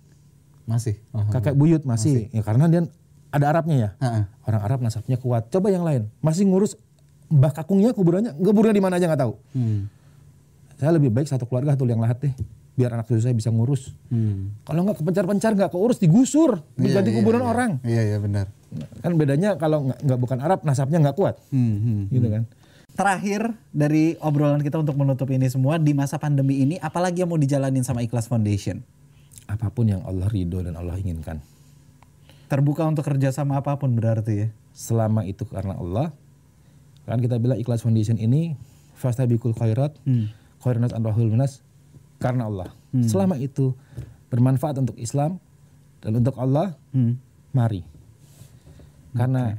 Masih. 0.67 0.99
Oh. 1.15 1.23
kakek 1.31 1.55
buyut 1.55 1.87
masih. 1.87 2.27
Ya 2.35 2.43
karena 2.43 2.67
dia 2.67 2.83
ada 3.31 3.47
Arabnya 3.47 3.77
ya. 3.79 3.91
Heeh. 4.03 4.23
Orang 4.43 4.63
Arab 4.67 4.79
nasabnya 4.83 5.15
kuat. 5.15 5.47
Coba 5.49 5.71
yang 5.71 5.87
lain 5.87 6.11
masih 6.19 6.51
ngurus 6.51 6.75
mbah 7.31 7.55
kakungnya 7.55 7.95
kuburannya 7.95 8.35
kuburannya 8.35 8.75
di 8.75 8.83
mana 8.83 8.99
aja 8.99 9.07
nggak 9.07 9.23
tahu. 9.23 9.35
Hmm. 9.55 9.87
Saya 10.83 10.99
lebih 10.99 11.15
baik 11.15 11.31
satu 11.31 11.47
keluarga 11.47 11.79
satu 11.79 11.87
liang 11.87 12.03
lahat 12.03 12.19
deh 12.27 12.35
biar 12.75 12.97
anak 12.97 13.07
cucu 13.07 13.23
saya 13.23 13.37
bisa 13.37 13.55
ngurus. 13.55 13.95
Hmm. 14.11 14.51
Kalau 14.67 14.83
nggak 14.83 14.99
kepencar-pencar 14.99 15.55
nggak 15.55 15.71
keurus 15.71 16.03
digusur, 16.03 16.59
diganti 16.75 17.15
Iya, 17.15 17.17
kuburan 17.23 17.43
iya, 17.45 17.51
orang. 17.51 17.71
Iya 17.87 18.03
iya 18.11 18.19
benar. 18.19 18.47
Kan 18.99 19.15
bedanya 19.15 19.55
kalau 19.55 19.87
nggak 19.87 20.19
bukan 20.19 20.39
Arab 20.43 20.67
nasabnya 20.67 20.99
nggak 20.99 21.15
kuat, 21.15 21.39
Hmm, 21.55 21.77
hmm. 21.79 22.03
gitu 22.11 22.27
kan. 22.27 22.43
Terakhir 22.93 23.57
dari 23.71 24.19
obrolan 24.21 24.61
kita 24.61 24.77
untuk 24.77 24.95
menutup 24.95 25.31
ini 25.31 25.49
semua 25.49 25.81
di 25.81 25.97
masa 25.97 26.21
pandemi 26.21 26.61
ini 26.61 26.77
apalagi 26.77 27.25
yang 27.25 27.31
mau 27.31 27.41
dijalanin 27.41 27.81
sama 27.81 28.05
Ikhlas 28.05 28.29
Foundation? 28.29 28.85
Apa 29.47 29.67
pun 29.69 29.89
yang 29.89 30.05
Allah 30.05 30.29
ridho 30.29 30.61
dan 30.61 30.77
Allah 30.77 30.95
inginkan, 30.95 31.43
Terbuka 32.47 32.83
untuk 32.83 33.03
kerjasama 33.03 33.59
apa 33.59 33.75
pun 33.75 33.95
berarti 33.95 34.35
ya. 34.37 34.49
selama 34.71 35.23
itu 35.23 35.43
karena 35.45 35.75
Allah, 35.75 36.11
kan 37.03 37.19
kita 37.19 37.39
bilang 37.39 37.59
Ikhlas 37.59 37.81
Foundation 37.81 38.15
ini 38.15 38.55
fastabikul 38.95 39.55
khairat, 39.55 39.95
Hmm. 40.03 40.31
khairunas 40.59 40.91
anrahul 40.91 41.31
minas 41.31 41.63
karena 42.19 42.47
Allah. 42.47 42.71
Selama 43.07 43.39
itu 43.39 43.75
bermanfaat 44.29 44.77
untuk 44.77 44.99
Islam 44.99 45.39
dan 45.99 46.13
untuk 46.15 46.35
Allah, 46.37 46.75
Hmm. 46.91 47.19
mari. 47.51 47.87
Karena 49.11 49.59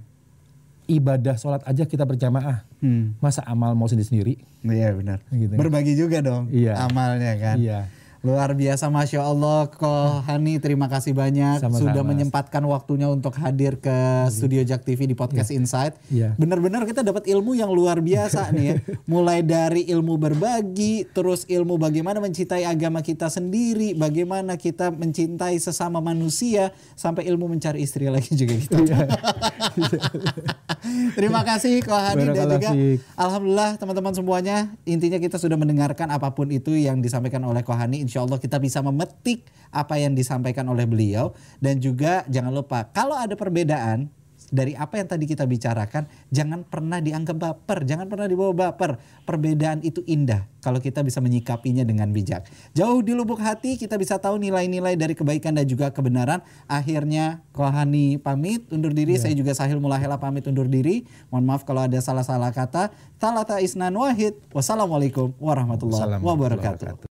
ibadah 0.91 1.35
sholat 1.35 1.63
aja 1.63 1.83
kita 1.83 2.03
berjamaah, 2.03 2.67
Hmm. 2.77 3.15
masa 3.17 3.39
amal 3.43 3.71
mau 3.71 3.85
sendiri-sendiri? 3.85 4.43
Iya 4.61 4.91
benar. 4.91 5.23
Gitu. 5.27 5.53
Berbagi 5.53 5.95
juga 5.95 6.19
dong 6.19 6.51
Iya. 6.51 6.85
amalnya 6.85 7.33
kan. 7.35 7.57
Iya. 7.57 7.81
Luar 8.21 8.53
biasa 8.53 8.85
Masya 8.85 9.17
Allah 9.25 9.65
Ko 9.65 9.89
Hani 10.21 10.61
terima 10.61 10.85
kasih 10.85 11.09
banyak 11.09 11.57
Sama-sama. 11.57 11.89
Sudah 11.89 12.05
menyempatkan 12.05 12.61
waktunya 12.69 13.09
untuk 13.09 13.33
hadir 13.33 13.81
ke 13.81 13.97
Studio 14.29 14.61
Jak 14.61 14.85
TV 14.85 15.09
di 15.09 15.17
Podcast 15.17 15.49
Insight 15.49 15.97
Iya. 16.05 16.37
Benar-benar 16.37 16.85
kita 16.85 17.01
dapat 17.01 17.25
ilmu 17.25 17.57
yang 17.57 17.73
luar 17.73 17.97
biasa 17.97 18.53
nih 18.53 18.65
ya 18.69 18.75
Mulai 19.09 19.41
dari 19.41 19.89
ilmu 19.89 20.21
berbagi 20.21 21.09
Terus 21.09 21.49
ilmu 21.49 21.81
bagaimana 21.81 22.21
mencintai 22.21 22.61
agama 22.61 23.01
kita 23.01 23.25
sendiri 23.25 23.97
Bagaimana 23.97 24.53
kita 24.53 24.93
mencintai 24.93 25.57
sesama 25.57 25.97
manusia 25.97 26.69
Sampai 26.93 27.25
ilmu 27.25 27.49
mencari 27.49 27.81
istri 27.81 28.05
lagi 28.05 28.37
juga 28.37 28.53
kita 28.53 28.77
Terima 31.17 31.41
kasih 31.41 31.81
Ko 31.83 31.93
Hani 31.93 32.31
dan 32.31 32.47
juga. 32.59 32.71
Alhamdulillah 33.17 33.75
teman-teman 33.81 34.13
semuanya 34.15 34.57
intinya 34.85 35.17
kita 35.17 35.35
sudah 35.41 35.57
mendengarkan 35.57 36.11
apa 36.11 36.31
pun 36.31 36.47
itu 36.51 36.75
yang 36.77 36.99
disampaikan 36.99 37.41
oleh 37.43 37.65
Kohani. 37.65 38.03
Insya 38.03 38.23
Allah 38.23 38.37
kita 38.37 38.61
bisa 38.61 38.79
memetik 38.85 39.47
apa 39.71 39.97
yang 39.97 40.13
disampaikan 40.13 40.67
oleh 40.67 40.83
beliau 40.83 41.31
dan 41.63 41.79
juga 41.79 42.27
jangan 42.27 42.51
lupa 42.51 42.91
kalau 42.91 43.15
ada 43.15 43.33
perbedaan 43.39 44.11
dari 44.51 44.75
apa 44.75 44.99
yang 44.99 45.07
tadi 45.07 45.23
kita 45.23 45.47
bicarakan 45.47 46.05
jangan 46.29 46.67
pernah 46.67 46.99
dianggap 46.99 47.39
baper, 47.39 47.87
jangan 47.87 48.05
pernah 48.11 48.27
dibawa 48.27 48.51
baper. 48.51 48.99
Perbedaan 49.23 49.79
itu 49.81 50.03
indah 50.05 50.45
kalau 50.59 50.83
kita 50.83 51.01
bisa 51.01 51.23
menyikapinya 51.23 51.81
dengan 51.87 52.11
bijak. 52.11 52.45
Jauh 52.75 52.99
di 53.01 53.15
lubuk 53.15 53.39
hati 53.39 53.79
kita 53.79 53.95
bisa 53.95 54.19
tahu 54.19 54.37
nilai-nilai 54.37 54.99
dari 54.99 55.15
kebaikan 55.15 55.55
dan 55.55 55.65
juga 55.65 55.89
kebenaran. 55.89 56.43
Akhirnya 56.67 57.41
Kohani 57.55 58.19
pamit 58.19 58.67
undur 58.69 58.91
diri, 58.91 59.15
saya 59.17 59.33
juga 59.33 59.55
Sahil 59.55 59.79
Mulahela 59.79 60.19
pamit 60.19 60.45
undur 60.45 60.67
diri. 60.67 61.07
Mohon 61.31 61.45
maaf 61.47 61.63
kalau 61.63 61.87
ada 61.87 61.97
salah-salah 61.97 62.51
kata. 62.51 62.91
Talata 63.17 63.63
isnan 63.63 63.95
wahid. 63.95 64.35
Wassalamualaikum 64.51 65.31
warahmatullahi 65.39 66.19
wabarakatuh. 66.19 67.10